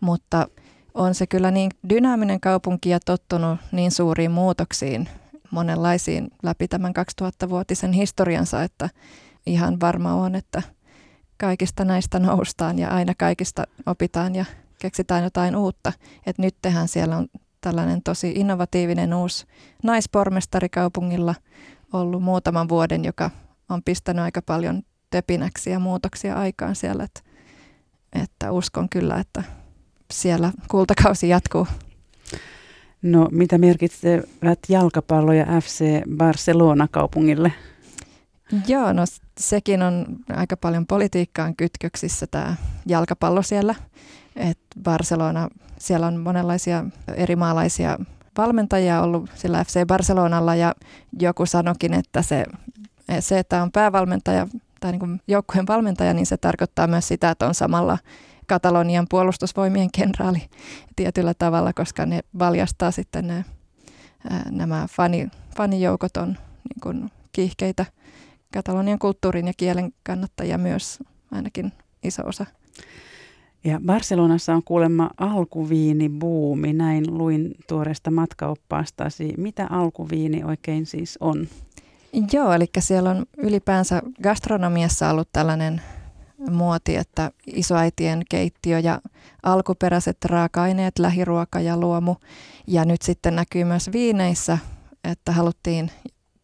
mutta 0.00 0.48
on 0.94 1.14
se 1.14 1.26
kyllä 1.26 1.50
niin 1.50 1.70
dynaaminen 1.88 2.40
kaupunki 2.40 2.88
ja 2.88 3.00
tottunut 3.00 3.58
niin 3.72 3.90
suuriin 3.90 4.30
muutoksiin, 4.30 5.08
monenlaisiin 5.50 6.30
läpi 6.42 6.68
tämän 6.68 6.92
2000-vuotisen 7.22 7.92
historiansa, 7.92 8.62
että 8.62 8.90
ihan 9.46 9.80
varma 9.80 10.14
on, 10.14 10.34
että 10.34 10.62
kaikista 11.40 11.84
näistä 11.84 12.18
noustaan 12.18 12.78
ja 12.78 12.88
aina 12.88 13.12
kaikista 13.18 13.64
opitaan 13.86 14.34
ja 14.34 14.44
keksitään 14.78 15.24
jotain 15.24 15.56
uutta. 15.56 15.92
Et 16.26 16.38
nyt 16.38 16.56
tehdään 16.62 16.88
siellä 16.88 17.16
on 17.16 17.28
tällainen 17.60 18.02
tosi 18.02 18.32
innovatiivinen 18.36 19.14
uusi 19.14 19.46
naispormestari 19.82 20.68
kaupungilla 20.68 21.34
ollut 21.92 22.22
muutaman 22.22 22.68
vuoden, 22.68 23.04
joka 23.04 23.30
on 23.68 23.82
pistänyt 23.82 24.24
aika 24.24 24.42
paljon 24.42 24.82
töpinäksi 25.10 25.70
ja 25.70 25.78
muutoksia 25.78 26.34
aikaan 26.34 26.76
siellä. 26.76 27.04
Et, 27.04 27.24
että 28.12 28.52
uskon 28.52 28.88
kyllä, 28.88 29.16
että 29.20 29.42
siellä 30.12 30.52
kultakausi 30.68 31.28
jatkuu. 31.28 31.66
No 33.02 33.28
mitä 33.30 33.58
merkitsevät 33.58 34.58
jalkapallo 34.68 35.32
ja 35.32 35.46
FC 35.46 35.84
Barcelona 36.16 36.88
kaupungille? 36.90 37.52
Joo, 38.66 38.92
no 38.92 39.02
sekin 39.40 39.82
on 39.82 40.06
aika 40.36 40.56
paljon 40.56 40.86
politiikkaan 40.86 41.56
kytköksissä 41.56 42.26
tämä 42.26 42.56
jalkapallo 42.86 43.42
siellä. 43.42 43.74
Et 44.36 44.58
Barcelona, 44.82 45.48
siellä 45.78 46.06
on 46.06 46.20
monenlaisia 46.20 46.84
eri 47.14 47.36
maalaisia 47.36 47.98
valmentajia 48.38 49.02
ollut 49.02 49.30
sillä 49.34 49.64
FC 49.64 49.86
Barcelonalla 49.86 50.54
ja 50.54 50.74
joku 51.20 51.46
sanokin, 51.46 51.94
että 51.94 52.22
se, 52.22 52.44
se 53.20 53.38
että 53.38 53.62
on 53.62 53.72
päävalmentaja 53.72 54.46
tai 54.80 54.92
niin 54.92 55.20
joukkueen 55.28 55.66
valmentaja, 55.66 56.14
niin 56.14 56.26
se 56.26 56.36
tarkoittaa 56.36 56.86
myös 56.86 57.08
sitä, 57.08 57.30
että 57.30 57.46
on 57.46 57.54
samalla 57.54 57.98
Katalonian 58.46 59.06
puolustusvoimien 59.10 59.90
kenraali 59.92 60.42
tietyllä 60.96 61.34
tavalla, 61.34 61.72
koska 61.72 62.06
ne 62.06 62.20
valjastaa 62.38 62.90
sitten 62.90 63.26
ne, 63.26 63.44
nämä 64.50 64.86
fani, 64.90 65.28
fanijoukot 65.56 66.16
on 66.16 66.28
niin 66.28 66.80
kuin 66.82 67.10
kiihkeitä 67.32 67.86
Katalonian 68.52 68.98
kulttuurin 68.98 69.46
ja 69.46 69.52
kielen 69.56 69.92
kannattajia 70.02 70.58
myös 70.58 70.98
ainakin 71.30 71.72
iso 72.02 72.22
osa. 72.26 72.46
Ja 73.64 73.80
Barcelonassa 73.86 74.54
on 74.54 74.62
kuulemma 74.64 75.10
alkuviinibuumi, 75.16 76.72
näin 76.72 77.18
luin 77.18 77.54
tuoreesta 77.68 78.10
matkaoppaastasi. 78.10 79.34
Mitä 79.38 79.66
alkuviini 79.70 80.44
oikein 80.44 80.86
siis 80.86 81.18
on? 81.20 81.48
Joo, 82.32 82.52
eli 82.52 82.66
siellä 82.78 83.10
on 83.10 83.26
ylipäänsä 83.36 84.02
gastronomiassa 84.22 85.10
ollut 85.10 85.28
tällainen 85.32 85.82
muoti, 86.50 86.96
että 86.96 87.30
isoäitien 87.46 88.22
keittiö 88.28 88.78
ja 88.78 89.00
alkuperäiset 89.42 90.24
raaka-aineet, 90.24 90.98
lähiruoka 90.98 91.60
ja 91.60 91.76
luomu. 91.76 92.14
Ja 92.66 92.84
nyt 92.84 93.02
sitten 93.02 93.36
näkyy 93.36 93.64
myös 93.64 93.92
viineissä, 93.92 94.58
että 95.04 95.32
haluttiin 95.32 95.90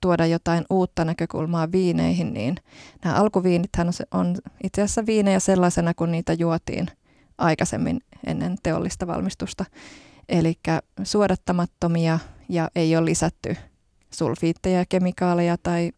tuoda 0.00 0.26
jotain 0.26 0.64
uutta 0.70 1.04
näkökulmaa 1.04 1.72
viineihin, 1.72 2.32
niin 2.32 2.56
nämä 3.04 3.16
alkuviinithän 3.16 3.90
on 4.10 4.36
itse 4.64 4.82
asiassa 4.82 5.06
viinejä 5.06 5.40
sellaisena, 5.40 5.94
kun 5.94 6.12
niitä 6.12 6.32
juotiin 6.32 6.86
aikaisemmin 7.38 8.00
ennen 8.26 8.56
teollista 8.62 9.06
valmistusta. 9.06 9.64
Eli 10.28 10.58
suodattamattomia 11.02 12.18
ja 12.48 12.68
ei 12.74 12.96
ole 12.96 13.04
lisätty 13.04 13.56
sulfiitteja, 14.10 14.84
kemikaaleja 14.88 15.56
tai 15.62 15.90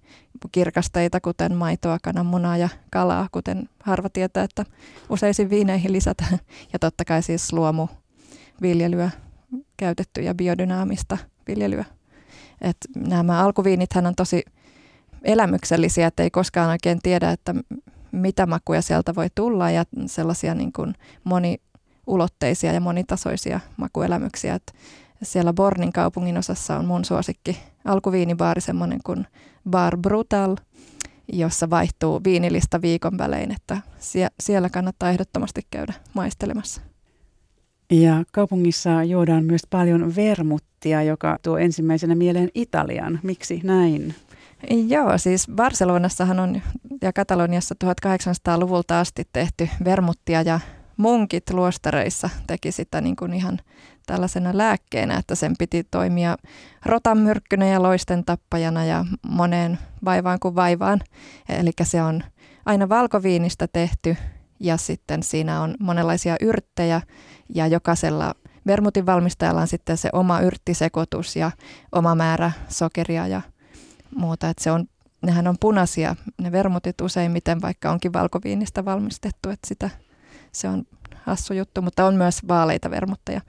kirkasteita, 0.49 1.21
kuten 1.21 1.55
maitoa, 1.55 1.99
kananmunaa 2.03 2.57
ja 2.57 2.69
kalaa, 2.91 3.29
kuten 3.33 3.69
harva 3.83 4.09
tietää, 4.09 4.45
että 4.45 4.65
useisiin 5.09 5.51
viineihin 5.51 5.93
lisätään. 5.93 6.39
Ja 6.73 6.79
totta 6.79 7.05
kai 7.05 7.23
siis 7.23 7.53
luomu 7.53 7.89
viljelyä 8.63 9.11
käytetty 9.77 10.21
ja 10.21 10.35
biodynaamista 10.35 11.19
viljelyä. 11.49 11.85
Et 12.61 12.77
nämä 12.97 13.45
alkuviinithän 13.45 14.07
on 14.07 14.15
tosi 14.15 14.45
elämyksellisiä, 15.23 16.07
että 16.07 16.23
ei 16.23 16.31
koskaan 16.31 16.71
oikein 16.71 16.99
tiedä, 17.03 17.31
että 17.31 17.55
mitä 18.13 18.47
makuja 18.47 18.83
sieltä 18.83 19.15
voi 19.15 19.29
tulla 19.35 19.71
ja 19.71 19.85
sellaisia 20.07 20.55
niin 20.55 20.73
kuin 20.73 20.95
moniulotteisia 21.25 22.73
ja 22.73 22.81
monitasoisia 22.81 23.61
makuelämyksiä. 23.77 24.55
Et 24.55 24.75
siellä 25.23 25.53
Bornin 25.53 25.93
kaupungin 25.93 26.39
osassa 26.39 26.77
on 26.77 26.85
mun 26.85 27.05
suosikki 27.05 27.59
alkuviinibaari, 27.85 28.61
semmoinen 28.61 29.01
kuin 29.05 29.27
Bar 29.71 29.97
Brutal, 29.97 30.57
jossa 31.33 31.71
vaihtuu 31.71 32.21
viinilista 32.25 32.83
viikon 32.83 33.19
välein, 33.19 33.53
että 33.53 33.81
siellä 34.41 34.71
kannattaa 34.71 35.11
ehdottomasti 35.11 35.63
käydä 35.71 35.93
maistelemassa. 36.15 36.81
Ja 37.91 38.25
kaupungissa 38.33 39.05
juodaan 39.05 39.45
myös 39.45 39.63
paljon 39.71 40.17
vermuttia, 40.17 41.03
joka 41.03 41.39
tuo 41.43 41.59
ensimmäisenä 41.59 42.15
mieleen 42.15 42.49
Italian. 42.55 43.21
Miksi 43.23 43.61
näin? 43.65 44.15
Joo, 44.89 45.19
siis 45.19 45.47
Barcelonassahan 45.55 46.41
on 46.41 46.63
ja 47.03 47.13
Kataloniassa 47.13 47.75
1800-luvulta 47.85 49.01
asti 49.01 49.29
tehty 49.33 49.69
vermuttia 49.85 50.43
ja 50.43 50.61
munkit 50.97 51.51
luostareissa 51.51 52.31
teki 52.47 52.73
sitä 52.73 53.01
niin 53.01 53.17
kuin 53.17 53.35
ihan 53.35 53.59
tällaisena 54.11 54.51
lääkkeenä, 54.55 55.17
että 55.17 55.35
sen 55.35 55.55
piti 55.59 55.85
toimia 55.91 56.37
rotanmyrkkynä 56.87 57.67
ja 57.67 57.83
loisten 57.83 58.25
tappajana 58.25 58.85
ja 58.85 59.05
moneen 59.29 59.79
vaivaan 60.05 60.39
kuin 60.41 60.55
vaivaan. 60.55 61.01
Eli 61.49 61.71
se 61.83 62.03
on 62.03 62.23
aina 62.67 62.89
valkoviinistä 62.89 63.69
tehty 63.73 64.17
ja 64.61 64.77
sitten 64.77 65.23
siinä 65.23 65.61
on 65.61 65.75
monenlaisia 65.81 66.37
yrttejä 66.41 67.01
ja 67.55 67.67
jokaisella 67.67 68.35
vermutin 68.67 69.07
valmistajalla 69.07 69.61
on 69.61 69.69
sitten 69.69 69.97
se 69.97 70.09
oma 70.13 70.41
yrttisekoitus 70.41 71.37
ja 71.37 71.51
oma 71.93 72.15
määrä 72.15 72.53
sokeria 72.69 73.27
ja 73.27 73.41
muuta. 74.15 74.49
Että 74.49 74.65
se 74.65 74.71
on, 74.71 74.87
nehän 75.23 75.47
on 75.47 75.57
punaisia, 75.61 76.17
ne 76.41 76.53
vermutit 76.53 77.01
useimmiten, 77.01 77.63
vaikka 77.63 77.91
onkin 77.91 78.13
valkoviinistä 78.13 78.85
valmistettu, 78.85 79.51
että 79.51 79.69
sitä, 79.69 79.91
se 80.53 80.69
on 80.69 80.85
hassu 81.23 81.55
juttu, 81.55 81.83
mutta 81.83 82.05
on 82.05 82.15
myös 82.15 82.49
vaaleita 82.49 82.91
vermutteja. 82.91 83.41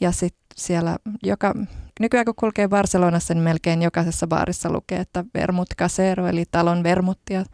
Ja 0.00 0.12
sitten 0.12 0.40
siellä 0.56 0.96
joka, 1.22 1.54
nykyään 2.00 2.24
kun 2.24 2.34
kulkee 2.36 2.68
Barcelonassa, 2.68 3.34
niin 3.34 3.44
melkein 3.44 3.82
jokaisessa 3.82 4.26
baarissa 4.26 4.72
lukee, 4.72 5.00
että 5.00 5.24
vermut 5.34 5.68
casero, 5.78 6.26
eli 6.26 6.44
talon 6.50 6.82
vermuttia, 6.82 7.44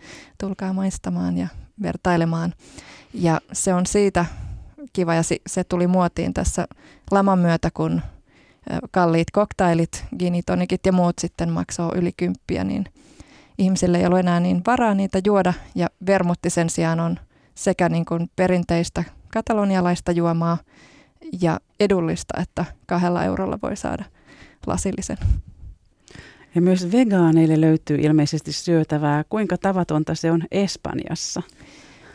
tulkaa 0.40 0.72
maistamaan 0.72 1.38
ja 1.38 1.48
vertailemaan. 1.82 2.54
Ja 3.14 3.40
se 3.52 3.74
on 3.74 3.86
siitä 3.86 4.24
kiva 4.92 5.14
ja 5.14 5.22
se 5.46 5.64
tuli 5.64 5.86
muotiin 5.86 6.34
tässä 6.34 6.66
laman 7.10 7.38
myötä, 7.38 7.70
kun 7.74 8.02
kalliit 8.90 9.30
koktailit, 9.32 10.04
ginitonikit 10.18 10.86
ja 10.86 10.92
muut 10.92 11.18
sitten 11.18 11.50
maksoo 11.50 11.92
yli 11.94 12.12
kymppiä, 12.16 12.64
niin 12.64 12.84
ihmisille 13.58 13.98
ei 13.98 14.06
ole 14.06 14.20
enää 14.20 14.40
niin 14.40 14.62
varaa 14.66 14.94
niitä 14.94 15.20
juoda 15.26 15.52
ja 15.74 15.88
vermutti 16.06 16.50
sen 16.50 16.70
sijaan 16.70 17.00
on 17.00 17.18
sekä 17.54 17.88
niin 17.88 18.04
kuin 18.04 18.30
perinteistä 18.36 19.04
katalonialaista 19.32 20.12
juomaa 20.12 20.58
ja 21.40 21.60
edullista, 21.80 22.40
että 22.40 22.64
kahdella 22.86 23.24
eurolla 23.24 23.58
voi 23.62 23.76
saada 23.76 24.04
lasillisen. 24.66 25.18
Ja 26.54 26.62
myös 26.62 26.92
vegaaneille 26.92 27.60
löytyy 27.60 27.96
ilmeisesti 27.96 28.52
syötävää. 28.52 29.24
Kuinka 29.28 29.58
tavatonta 29.58 30.14
se 30.14 30.30
on 30.30 30.42
Espanjassa? 30.50 31.42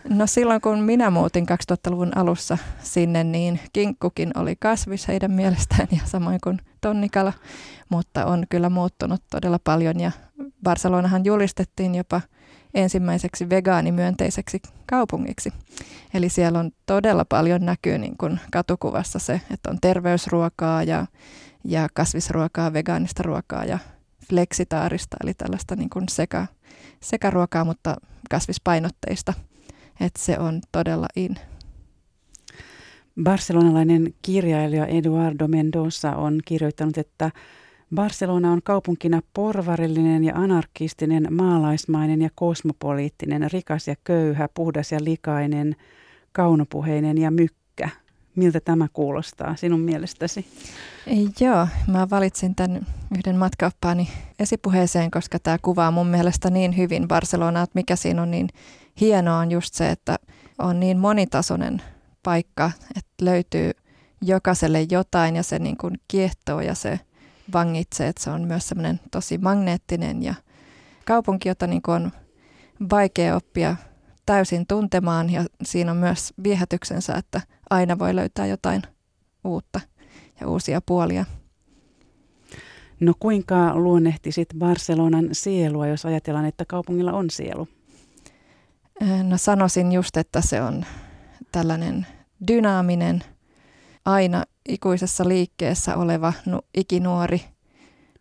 No 0.09 0.27
silloin 0.27 0.61
kun 0.61 0.79
minä 0.79 1.09
muutin 1.09 1.45
2000-luvun 1.71 2.17
alussa 2.17 2.57
sinne, 2.83 3.23
niin 3.23 3.59
kinkkukin 3.73 4.31
oli 4.37 4.55
kasvis 4.55 5.07
heidän 5.07 5.31
mielestään 5.31 5.87
ja 5.91 6.01
samoin 6.05 6.39
kuin 6.43 6.59
tonnikala, 6.81 7.33
mutta 7.89 8.25
on 8.25 8.43
kyllä 8.49 8.69
muuttunut 8.69 9.21
todella 9.31 9.59
paljon 9.63 9.99
ja 9.99 10.11
Barcelonahan 10.63 11.25
julistettiin 11.25 11.95
jopa 11.95 12.21
ensimmäiseksi 12.73 13.49
vegaanimyönteiseksi 13.49 14.61
kaupungiksi. 14.89 15.53
Eli 16.13 16.29
siellä 16.29 16.59
on 16.59 16.71
todella 16.85 17.25
paljon 17.25 17.65
näkyy 17.65 17.97
niin 17.97 18.17
kuin 18.17 18.39
katukuvassa 18.51 19.19
se, 19.19 19.41
että 19.51 19.71
on 19.71 19.77
terveysruokaa 19.81 20.83
ja, 20.83 21.05
ja 21.63 21.87
kasvisruokaa, 21.93 22.73
vegaanista 22.73 23.23
ruokaa 23.23 23.65
ja 23.65 23.79
fleksitaarista, 24.29 25.17
eli 25.23 25.33
tällaista 25.33 25.75
niin 25.75 25.89
kuin 25.89 26.09
sekä, 26.09 26.47
sekä 26.99 27.29
ruokaa, 27.29 27.65
mutta 27.65 27.95
kasvispainotteista– 28.29 29.33
että 30.01 30.19
se 30.19 30.39
on 30.39 30.61
todella 30.71 31.07
in. 31.15 31.35
Barcelonalainen 33.23 34.13
kirjailija 34.21 34.85
Eduardo 34.85 35.47
Mendoza 35.47 36.11
on 36.11 36.39
kirjoittanut, 36.45 36.97
että 36.97 37.31
Barcelona 37.95 38.51
on 38.51 38.61
kaupunkina 38.63 39.21
porvarillinen 39.33 40.23
ja 40.23 40.35
anarkistinen, 40.35 41.27
maalaismainen 41.31 42.21
ja 42.21 42.29
kosmopoliittinen, 42.35 43.51
rikas 43.51 43.87
ja 43.87 43.95
köyhä, 44.03 44.49
puhdas 44.53 44.91
ja 44.91 44.99
likainen, 45.03 45.75
kaunopuheinen 46.31 47.17
ja 47.17 47.31
mykkä. 47.31 47.89
Miltä 48.35 48.59
tämä 48.59 48.87
kuulostaa 48.93 49.55
sinun 49.55 49.79
mielestäsi? 49.79 50.45
Joo, 51.39 51.67
mä 51.87 52.09
valitsin 52.09 52.55
tämän 52.55 52.87
yhden 53.17 53.35
matkaoppaani 53.37 54.09
esipuheeseen, 54.39 55.11
koska 55.11 55.39
tämä 55.39 55.57
kuvaa 55.61 55.91
mun 55.91 56.07
mielestä 56.07 56.49
niin 56.49 56.77
hyvin 56.77 57.07
Barcelonaa, 57.07 57.63
että 57.63 57.79
mikä 57.79 57.95
siinä 57.95 58.21
on 58.21 58.31
niin 58.31 58.49
hienoa 58.99 59.37
on 59.37 59.51
just 59.51 59.73
se, 59.73 59.89
että 59.89 60.19
on 60.59 60.79
niin 60.79 60.97
monitasoinen 60.97 61.81
paikka, 62.23 62.71
että 62.97 63.25
löytyy 63.25 63.71
jokaiselle 64.21 64.87
jotain 64.91 65.35
ja 65.35 65.43
se 65.43 65.59
niin 65.59 65.77
kuin 65.77 65.93
kiehtoo 66.07 66.61
ja 66.61 66.75
se 66.75 66.99
vangitsee, 67.53 68.07
että 68.07 68.23
se 68.23 68.29
on 68.29 68.41
myös 68.41 68.69
semmoinen 68.69 68.99
tosi 69.11 69.37
magneettinen 69.37 70.23
ja 70.23 70.35
kaupunki, 71.05 71.49
jota 71.49 71.67
niin 71.67 71.81
kuin 71.81 71.95
on 71.95 72.11
vaikea 72.89 73.35
oppia 73.35 73.75
täysin 74.25 74.67
tuntemaan 74.67 75.29
ja 75.29 75.45
siinä 75.63 75.91
on 75.91 75.97
myös 75.97 76.33
viehätyksensä, 76.43 77.13
että 77.13 77.41
aina 77.69 77.99
voi 77.99 78.15
löytää 78.15 78.45
jotain 78.45 78.81
uutta 79.43 79.79
ja 80.41 80.47
uusia 80.47 80.81
puolia. 80.85 81.25
No 82.99 83.13
kuinka 83.19 83.75
luonnehtisit 83.75 84.49
Barcelonan 84.59 85.29
sielua, 85.31 85.87
jos 85.87 86.05
ajatellaan, 86.05 86.45
että 86.45 86.65
kaupungilla 86.65 87.13
on 87.13 87.29
sielu? 87.29 87.67
No 89.23 89.37
sanoisin 89.37 89.91
just, 89.91 90.17
että 90.17 90.41
se 90.41 90.61
on 90.61 90.85
tällainen 91.51 92.07
dynaaminen, 92.47 93.23
aina 94.05 94.43
ikuisessa 94.69 95.27
liikkeessä 95.27 95.95
oleva 95.95 96.33
nu, 96.45 96.61
ikinuori, 96.77 97.41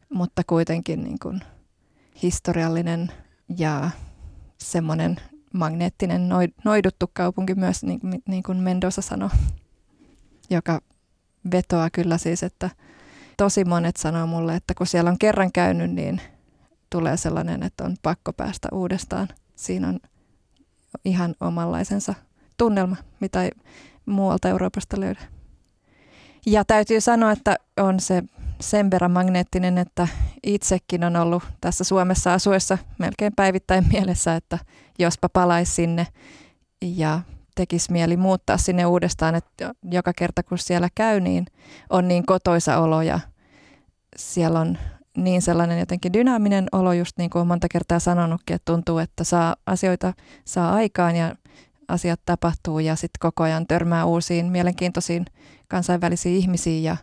mutta 0.09 0.43
kuitenkin 0.47 1.05
niin 1.05 1.19
kuin 1.19 1.41
historiallinen 2.23 3.13
ja 3.59 3.91
semmoinen 4.59 5.17
magneettinen 5.55 6.29
noiduttu 6.65 7.11
kaupunki 7.13 7.55
myös, 7.55 7.83
niin, 7.83 8.01
niin 8.29 8.43
kuin 8.43 8.59
Mendoza 8.59 9.03
sanoi, 9.03 9.31
joka 10.51 10.81
vetoaa 11.53 11.91
kyllä 11.91 12.19
siis, 12.19 12.43
että 12.43 12.71
tosi 13.37 13.65
monet 13.65 13.97
sanoo 13.97 14.27
mulle, 14.27 14.57
että 14.57 14.75
kun 14.75 14.87
siellä 14.87 15.11
on 15.11 15.19
kerran 15.19 15.53
käynyt, 15.53 15.91
niin 15.91 16.21
tulee 16.91 17.17
sellainen, 17.17 17.63
että 17.63 17.85
on 17.85 17.97
pakko 18.03 18.33
päästä 18.33 18.69
uudestaan. 18.73 19.29
Siinä 19.57 19.89
on 19.89 20.01
ihan 21.05 21.35
omanlaisensa 21.41 22.15
tunnelma, 22.57 22.97
mitä 23.21 23.43
ei 23.43 23.51
muualta 24.07 24.49
Euroopasta 24.49 25.01
löydä. 25.01 25.40
Ja 26.47 26.65
täytyy 26.65 27.01
sanoa, 27.01 27.33
että 27.33 27.57
on 27.77 28.01
se 28.01 28.23
sen 28.61 28.91
verran 28.91 29.11
magneettinen, 29.11 29.79
että 29.79 30.09
itsekin 30.43 31.05
on 31.05 31.17
ollut 31.17 31.43
tässä 31.61 31.85
Suomessa 31.85 32.35
asuessa 32.35 32.79
melkein 32.99 33.33
päivittäin 33.37 33.87
mielessä, 33.93 34.37
että 34.37 34.59
jospa 34.99 35.29
palaisi 35.29 35.73
sinne 35.73 36.07
ja 36.83 37.21
tekisi 37.55 37.93
mieli 37.93 38.17
muuttaa 38.17 38.57
sinne 38.57 38.87
uudestaan, 38.87 39.35
että 39.35 39.75
joka 39.91 40.13
kerta 40.13 40.43
kun 40.43 40.59
siellä 40.59 40.89
käy, 40.95 41.21
niin 41.21 41.47
on 41.91 42.09
niin 42.09 42.27
kotoisa 42.27 42.79
olo 42.79 43.03
ja 43.03 43.21
siellä 44.17 44.61
on 44.61 44.79
niin 45.17 45.43
sellainen 45.43 45.79
jotenkin 45.79 46.13
dynaaminen 46.13 46.67
olo, 46.73 46.93
just 46.93 47.19
niin 47.19 47.31
kuin 47.31 47.47
monta 47.47 47.67
kertaa 47.71 47.99
sanonutkin, 47.99 48.57
että 48.57 48.73
tuntuu, 48.73 48.99
että 48.99 49.25
saa 49.25 49.57
asioita 49.67 50.13
saa 50.45 50.73
aikaan 50.73 51.17
ja 51.17 51.35
asiat 51.91 52.21
tapahtuu 52.27 52.79
ja 52.79 52.97
sitten 52.97 53.19
koko 53.21 53.43
ajan 53.43 53.67
törmää 53.67 54.05
uusiin 54.05 54.47
mielenkiintoisiin 54.47 55.25
kansainvälisiin 55.69 56.37
ihmisiin 56.37 56.83
ja, 56.83 56.97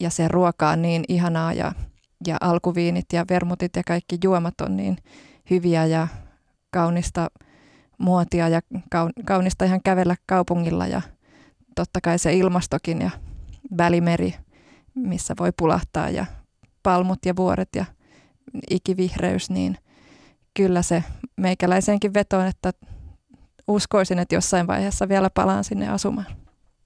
ja 0.00 0.10
se 0.10 0.28
ruoka 0.28 0.70
on 0.70 0.82
niin 0.82 1.04
ihanaa 1.08 1.52
ja, 1.52 1.72
ja 2.26 2.36
alkuviinit 2.40 3.06
ja 3.12 3.24
vermutit 3.30 3.76
ja 3.76 3.82
kaikki 3.86 4.18
juomat 4.24 4.60
on 4.60 4.76
niin 4.76 4.96
hyviä 5.50 5.86
ja 5.86 6.08
kaunista 6.70 7.30
muotia 7.98 8.48
ja 8.48 8.60
kaunista 9.26 9.64
ihan 9.64 9.82
kävellä 9.84 10.16
kaupungilla 10.26 10.86
ja 10.86 11.02
totta 11.74 12.00
kai 12.00 12.18
se 12.18 12.34
ilmastokin 12.34 13.00
ja 13.00 13.10
välimeri, 13.78 14.34
missä 14.94 15.34
voi 15.38 15.52
pulahtaa 15.56 16.10
ja 16.10 16.26
palmut 16.82 17.18
ja 17.26 17.36
vuoret 17.36 17.68
ja 17.76 17.84
ikivihreys, 18.70 19.50
niin 19.50 19.76
kyllä 20.54 20.82
se 20.82 21.04
meikäläisenkin 21.36 22.14
vetoon, 22.14 22.46
että 22.46 22.72
uskoisin, 23.70 24.18
että 24.18 24.34
jossain 24.34 24.66
vaiheessa 24.66 25.08
vielä 25.08 25.30
palaan 25.30 25.64
sinne 25.64 25.88
asumaan. 25.88 26.26